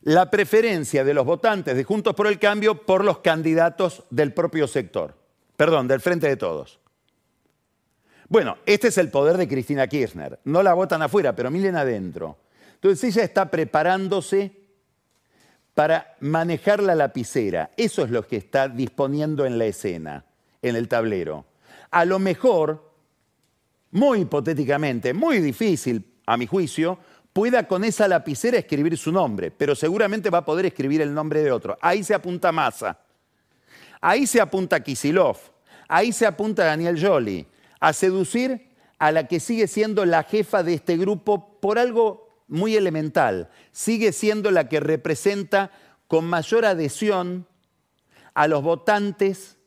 la 0.02 0.30
preferencia 0.30 1.04
de 1.04 1.14
los 1.14 1.26
votantes 1.26 1.76
de 1.76 1.84
Juntos 1.84 2.16
por 2.16 2.28
el 2.28 2.40
Cambio 2.40 2.86
por 2.86 3.06
los 3.06 3.20
candidatos 3.20 4.04
del 4.10 4.34
propio 4.34 4.68
sector, 4.68 5.16
perdón, 5.56 5.88
del 5.88 6.02
Frente 6.02 6.28
de 6.28 6.36
Todos. 6.36 6.79
Bueno, 8.30 8.60
este 8.68 8.90
es 8.90 8.98
el 9.00 9.10
poder 9.10 9.38
de 9.38 9.48
Cristina 9.48 9.88
Kirchner. 9.88 10.40
No 10.44 10.62
la 10.62 10.76
votan 10.76 11.02
afuera, 11.02 11.36
pero 11.36 11.50
miren 11.50 11.76
adentro. 11.76 12.38
Entonces 12.76 13.16
ella 13.16 13.24
está 13.24 13.50
preparándose 13.50 14.52
para 15.74 16.16
manejar 16.20 16.84
la 16.84 16.94
lapicera. 16.94 17.72
Eso 17.76 18.04
es 18.04 18.12
lo 18.12 18.28
que 18.28 18.38
está 18.38 18.70
disponiendo 18.70 19.48
en 19.48 19.58
la 19.58 19.66
escena, 19.66 20.26
en 20.62 20.76
el 20.76 20.88
tablero. 20.88 21.46
A 21.90 22.06
lo 22.06 22.20
mejor, 22.20 22.94
muy 23.92 24.22
hipotéticamente, 24.22 25.12
muy 25.12 25.40
difícil 25.40 26.06
a 26.28 26.38
mi 26.38 26.46
juicio, 26.46 27.00
pueda 27.34 27.68
con 27.68 27.84
esa 27.84 28.08
lapicera 28.08 28.60
escribir 28.60 28.96
su 28.96 29.12
nombre, 29.12 29.50
pero 29.50 29.74
seguramente 29.74 30.30
va 30.30 30.40
a 30.40 30.46
poder 30.46 30.68
escribir 30.68 31.02
el 31.02 31.16
nombre 31.16 31.42
de 31.42 31.52
otro. 31.52 31.80
Ahí 31.82 32.04
se 32.04 32.14
apunta 32.14 32.52
Massa, 32.52 33.00
ahí 34.00 34.28
se 34.28 34.40
apunta 34.40 34.84
Kisilov, 34.84 35.38
ahí 35.88 36.12
se 36.12 36.28
apunta 36.28 36.66
Daniel 36.66 37.04
Jolie 37.04 37.48
a 37.80 37.94
seducir 37.94 38.70
a 38.98 39.12
la 39.12 39.28
que 39.28 39.40
sigue 39.40 39.68
siendo 39.68 40.06
la 40.06 40.24
jefa 40.24 40.64
de 40.64 40.74
este 40.74 40.98
grupo 40.98 41.60
por 41.60 41.80
algo 41.80 42.44
muy 42.48 42.76
elemental. 42.76 43.50
Sigue 43.72 44.12
siendo 44.12 44.52
la 44.52 44.68
que 44.68 44.80
representa 44.80 45.72
con 46.08 46.26
mayor 46.26 46.66
adhesión 46.66 47.48
a 48.34 48.48
los 48.48 48.64
votantes 48.64 49.58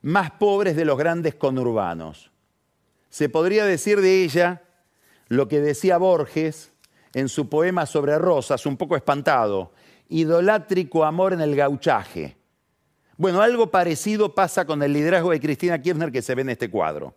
más 0.00 0.30
pobres 0.32 0.76
de 0.76 0.84
los 0.84 0.98
grandes 0.98 1.34
conurbanos. 1.34 2.30
Se 3.10 3.28
podría 3.28 3.64
decir 3.64 4.00
de 4.00 4.24
ella 4.24 4.62
lo 5.28 5.48
que 5.48 5.60
decía 5.60 5.98
Borges 5.98 6.72
en 7.14 7.28
su 7.28 7.48
poema 7.48 7.86
sobre 7.86 8.18
Rosas, 8.18 8.64
un 8.66 8.76
poco 8.76 8.96
espantado, 8.96 9.72
idolátrico 10.08 11.04
amor 11.04 11.32
en 11.32 11.40
el 11.40 11.54
gauchaje. 11.54 12.36
Bueno, 13.22 13.40
algo 13.40 13.70
parecido 13.70 14.34
pasa 14.34 14.64
con 14.64 14.82
el 14.82 14.92
liderazgo 14.92 15.30
de 15.30 15.38
Cristina 15.38 15.80
Kirchner 15.80 16.10
que 16.10 16.22
se 16.22 16.34
ve 16.34 16.42
en 16.42 16.48
este 16.48 16.68
cuadro. 16.68 17.14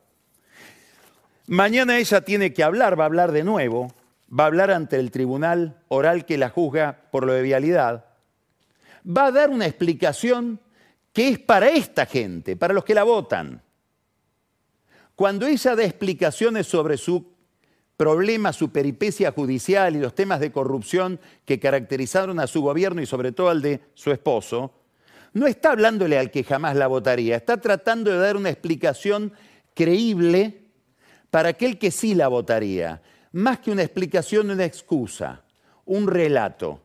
Mañana 1.47 1.97
ella 1.97 2.21
tiene 2.21 2.53
que 2.53 2.61
hablar, 2.61 2.99
va 2.99 3.05
a 3.05 3.07
hablar 3.07 3.31
de 3.31 3.43
nuevo, 3.43 3.91
va 4.29 4.43
a 4.43 4.45
hablar 4.45 4.69
ante 4.69 4.99
el 4.99 5.09
tribunal 5.09 5.81
oral 5.87 6.27
que 6.27 6.37
la 6.37 6.51
juzga 6.51 7.09
por 7.09 7.25
lo 7.25 7.33
de 7.33 7.41
vialidad, 7.41 8.05
va 9.03 9.25
a 9.25 9.31
dar 9.31 9.49
una 9.49 9.65
explicación 9.65 10.59
que 11.11 11.29
es 11.29 11.39
para 11.39 11.69
esta 11.69 12.05
gente, 12.05 12.55
para 12.55 12.75
los 12.75 12.85
que 12.85 12.93
la 12.93 13.01
votan. 13.01 13.63
Cuando 15.15 15.47
ella 15.47 15.75
da 15.75 15.85
explicaciones 15.85 16.67
sobre 16.67 16.97
su 16.97 17.33
problema, 17.97 18.53
su 18.53 18.69
peripecia 18.69 19.31
judicial 19.31 19.95
y 19.95 20.01
los 20.01 20.13
temas 20.13 20.39
de 20.39 20.51
corrupción 20.51 21.19
que 21.45 21.59
caracterizaron 21.59 22.39
a 22.39 22.45
su 22.45 22.61
gobierno 22.61 23.01
y 23.01 23.07
sobre 23.07 23.31
todo 23.31 23.49
al 23.49 23.63
de 23.63 23.81
su 23.95 24.11
esposo, 24.11 24.84
no 25.35 25.47
está 25.47 25.71
hablándole 25.71 26.17
al 26.17 26.31
que 26.31 26.45
jamás 26.45 26.77
la 26.77 26.87
votaría, 26.87 27.35
está 27.35 27.57
tratando 27.57 28.09
de 28.09 28.19
dar 28.19 28.37
una 28.37 28.49
explicación 28.49 29.33
creíble 29.73 30.61
para 31.29 31.49
aquel 31.49 31.77
que 31.77 31.91
sí 31.91 32.15
la 32.15 32.29
votaría, 32.29 33.01
más 33.33 33.59
que 33.59 33.69
una 33.69 33.83
explicación, 33.83 34.49
una 34.49 34.63
excusa, 34.63 35.43
un 35.83 36.07
relato. 36.07 36.79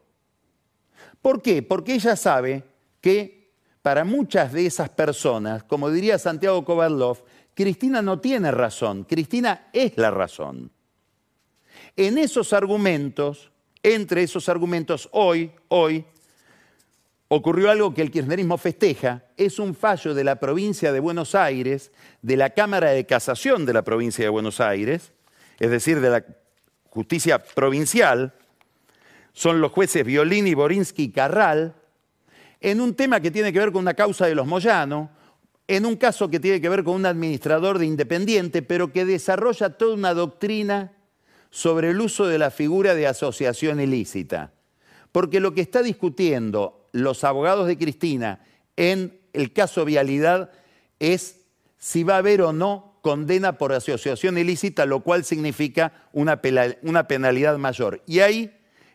¿Por 1.22 1.40
qué? 1.40 1.62
Porque 1.62 1.94
ella 1.94 2.16
sabe 2.16 2.64
que 3.00 3.52
para 3.82 4.02
muchas 4.04 4.52
de 4.52 4.66
esas 4.66 4.88
personas, 4.88 5.62
como 5.62 5.88
diría 5.88 6.18
Santiago 6.18 6.64
Kovadlov, 6.64 7.22
Cristina 7.54 8.02
no 8.02 8.18
tiene 8.18 8.50
razón, 8.50 9.04
Cristina 9.04 9.68
es 9.72 9.96
la 9.96 10.10
razón. 10.10 10.72
En 11.94 12.18
esos 12.18 12.52
argumentos, 12.52 13.52
entre 13.80 14.24
esos 14.24 14.48
argumentos, 14.48 15.08
hoy, 15.12 15.52
hoy, 15.68 16.04
ocurrió 17.32 17.70
algo 17.70 17.94
que 17.94 18.02
el 18.02 18.10
kirchnerismo 18.10 18.58
festeja, 18.58 19.22
es 19.36 19.60
un 19.60 19.76
fallo 19.76 20.14
de 20.14 20.24
la 20.24 20.40
provincia 20.40 20.92
de 20.92 20.98
Buenos 20.98 21.36
Aires, 21.36 21.92
de 22.22 22.36
la 22.36 22.50
Cámara 22.50 22.90
de 22.90 23.06
Casación 23.06 23.64
de 23.64 23.72
la 23.72 23.82
provincia 23.82 24.24
de 24.24 24.28
Buenos 24.28 24.60
Aires, 24.60 25.12
es 25.60 25.70
decir, 25.70 26.00
de 26.00 26.10
la 26.10 26.24
justicia 26.88 27.38
provincial, 27.38 28.34
son 29.32 29.60
los 29.60 29.70
jueces 29.70 30.04
Violini, 30.04 30.54
Borinsky 30.54 31.04
y 31.04 31.12
Carral, 31.12 31.76
en 32.60 32.80
un 32.80 32.94
tema 32.94 33.20
que 33.20 33.30
tiene 33.30 33.52
que 33.52 33.60
ver 33.60 33.70
con 33.70 33.82
una 33.82 33.94
causa 33.94 34.26
de 34.26 34.34
los 34.34 34.48
Moyano, 34.48 35.10
en 35.68 35.86
un 35.86 35.94
caso 35.94 36.28
que 36.28 36.40
tiene 36.40 36.60
que 36.60 36.68
ver 36.68 36.82
con 36.82 36.96
un 36.96 37.06
administrador 37.06 37.78
de 37.78 37.86
Independiente, 37.86 38.60
pero 38.62 38.92
que 38.92 39.04
desarrolla 39.04 39.70
toda 39.78 39.94
una 39.94 40.14
doctrina 40.14 40.94
sobre 41.50 41.90
el 41.90 42.00
uso 42.00 42.26
de 42.26 42.38
la 42.38 42.50
figura 42.50 42.96
de 42.96 43.06
asociación 43.06 43.80
ilícita. 43.80 44.52
Porque 45.12 45.38
lo 45.38 45.54
que 45.54 45.60
está 45.60 45.80
discutiendo 45.84 46.79
los 46.92 47.24
abogados 47.24 47.66
de 47.66 47.78
Cristina 47.78 48.40
en 48.76 49.20
el 49.32 49.52
caso 49.52 49.84
Vialidad 49.84 50.50
es 50.98 51.40
si 51.78 52.04
va 52.04 52.14
a 52.14 52.18
haber 52.18 52.42
o 52.42 52.52
no 52.52 52.98
condena 53.02 53.58
por 53.58 53.72
asociación 53.72 54.38
ilícita, 54.38 54.86
lo 54.86 55.00
cual 55.00 55.24
significa 55.24 56.08
una, 56.12 56.40
penalidad 56.42 57.58
mayor. 57.58 58.02
Y 58.06 58.20
ahí 58.20 58.52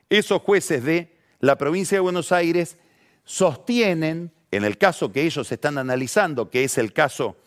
esos 0.10 0.41
jueces 0.41 0.84
de 0.84 1.16
la 1.39 1.58
provincia 1.58 1.98
de 1.98 2.02
Buenos 2.02 2.32
Aires 2.32 2.78
sostienen, 3.24 4.32
en 4.52 4.64
el 4.64 4.78
caso 4.78 5.12
que 5.12 5.24
ellos 5.24 5.52
están 5.52 5.78
analizando, 5.78 6.50
que 6.50 6.64
es 6.64 6.78
el 6.78 6.93
caso 6.93 7.38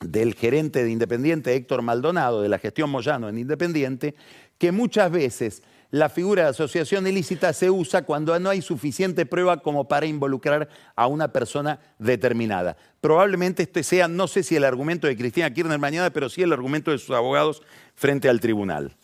del 0.00 0.34
gerente 0.34 0.82
de 0.82 0.90
Independiente 0.90 1.54
Héctor 1.54 1.82
Maldonado, 1.82 2.42
de 2.42 2.48
la 2.48 2.58
gestión 2.58 2.90
Moyano 2.90 3.28
en 3.28 3.38
Independiente, 3.38 4.14
que 4.58 4.72
muchas 4.72 5.10
veces 5.10 5.62
la 5.90 6.08
figura 6.08 6.44
de 6.44 6.50
asociación 6.50 7.06
ilícita 7.06 7.52
se 7.52 7.68
usa 7.68 8.02
cuando 8.02 8.38
no 8.38 8.50
hay 8.50 8.62
suficiente 8.62 9.26
prueba 9.26 9.60
como 9.60 9.88
para 9.88 10.06
involucrar 10.06 10.68
a 10.94 11.06
una 11.08 11.32
persona 11.32 11.80
determinada. 11.98 12.76
Probablemente 13.00 13.64
este 13.64 13.82
sea, 13.82 14.06
no 14.06 14.28
sé 14.28 14.42
si 14.42 14.54
el 14.54 14.64
argumento 14.64 15.08
de 15.08 15.16
Cristina 15.16 15.52
Kirchner 15.52 15.78
mañana, 15.78 16.10
pero 16.10 16.28
sí 16.28 16.42
el 16.42 16.52
argumento 16.52 16.92
de 16.92 16.98
sus 16.98 17.16
abogados 17.16 17.62
frente 17.94 18.28
al 18.28 18.40
tribunal. 18.40 18.96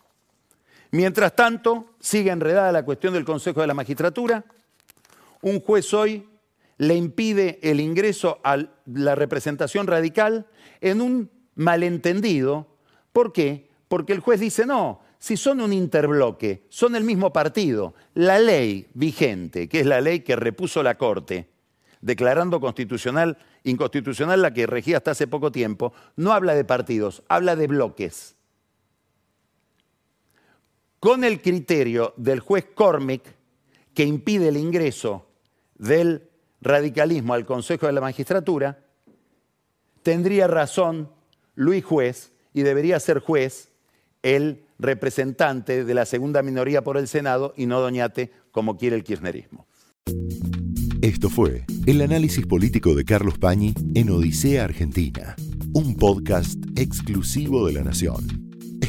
Mientras 0.91 1.35
tanto, 1.35 1.93
sigue 1.99 2.31
enredada 2.31 2.71
la 2.71 2.85
cuestión 2.85 3.13
del 3.13 3.25
Consejo 3.25 3.59
de 3.59 3.67
la 3.67 3.73
Magistratura. 3.73 4.45
Un 5.41 5.59
juez 5.59 5.93
hoy 5.93 6.29
le 6.77 6.95
impide 6.95 7.59
el 7.61 7.81
ingreso 7.81 8.39
a 8.43 8.57
la 8.85 9.15
representación 9.15 9.87
radical 9.87 10.47
en 10.79 11.01
un 11.01 11.29
malentendido. 11.55 12.67
¿Por 13.11 13.33
qué? 13.33 13.69
Porque 13.89 14.13
el 14.13 14.21
juez 14.21 14.39
dice, 14.39 14.65
no, 14.65 15.01
si 15.19 15.37
son 15.37 15.61
un 15.61 15.73
interbloque, 15.73 16.63
son 16.69 16.95
el 16.95 17.03
mismo 17.03 17.33
partido. 17.33 17.93
La 18.13 18.39
ley 18.39 18.87
vigente, 18.93 19.67
que 19.67 19.79
es 19.79 19.85
la 19.85 20.01
ley 20.01 20.21
que 20.21 20.35
repuso 20.35 20.83
la 20.83 20.95
Corte, 20.95 21.49
declarando 22.01 22.59
constitucional, 22.59 23.37
inconstitucional 23.63 24.41
la 24.41 24.53
que 24.53 24.67
regía 24.67 24.97
hasta 24.97 25.11
hace 25.11 25.27
poco 25.27 25.51
tiempo, 25.51 25.93
no 26.15 26.33
habla 26.33 26.53
de 26.53 26.63
partidos, 26.63 27.23
habla 27.27 27.55
de 27.55 27.67
bloques. 27.67 28.35
Con 30.99 31.23
el 31.23 31.41
criterio 31.41 32.13
del 32.17 32.39
juez 32.39 32.65
Cormick, 32.73 33.23
que 33.93 34.03
impide 34.03 34.49
el 34.49 34.57
ingreso 34.57 35.27
del 35.75 36.29
radicalismo 36.61 37.33
al 37.33 37.45
Consejo 37.45 37.87
de 37.87 37.93
la 37.93 38.01
Magistratura, 38.01 38.79
tendría 40.03 40.47
razón 40.47 41.11
Luis 41.55 41.83
Juez 41.83 42.31
y 42.53 42.61
debería 42.61 42.99
ser 42.99 43.19
juez 43.19 43.71
el 44.35 44.65
representante 44.77 45.85
de 45.85 45.93
la 45.93 46.05
segunda 46.05 46.43
minoría 46.43 46.83
por 46.83 46.97
el 46.97 47.07
Senado 47.07 47.53
y 47.55 47.65
no 47.65 47.79
Doñate 47.79 48.31
como 48.51 48.77
quiere 48.77 48.97
el 48.97 49.05
kirchnerismo. 49.05 49.67
Esto 51.01 51.29
fue 51.29 51.65
el 51.85 52.01
análisis 52.01 52.45
político 52.45 52.93
de 52.93 53.05
Carlos 53.05 53.37
Pañi 53.37 53.73
en 53.95 54.09
Odisea 54.09 54.65
Argentina, 54.65 55.35
un 55.73 55.95
podcast 55.95 56.57
exclusivo 56.75 57.65
de 57.67 57.73
la 57.73 57.83
Nación. 57.83 58.46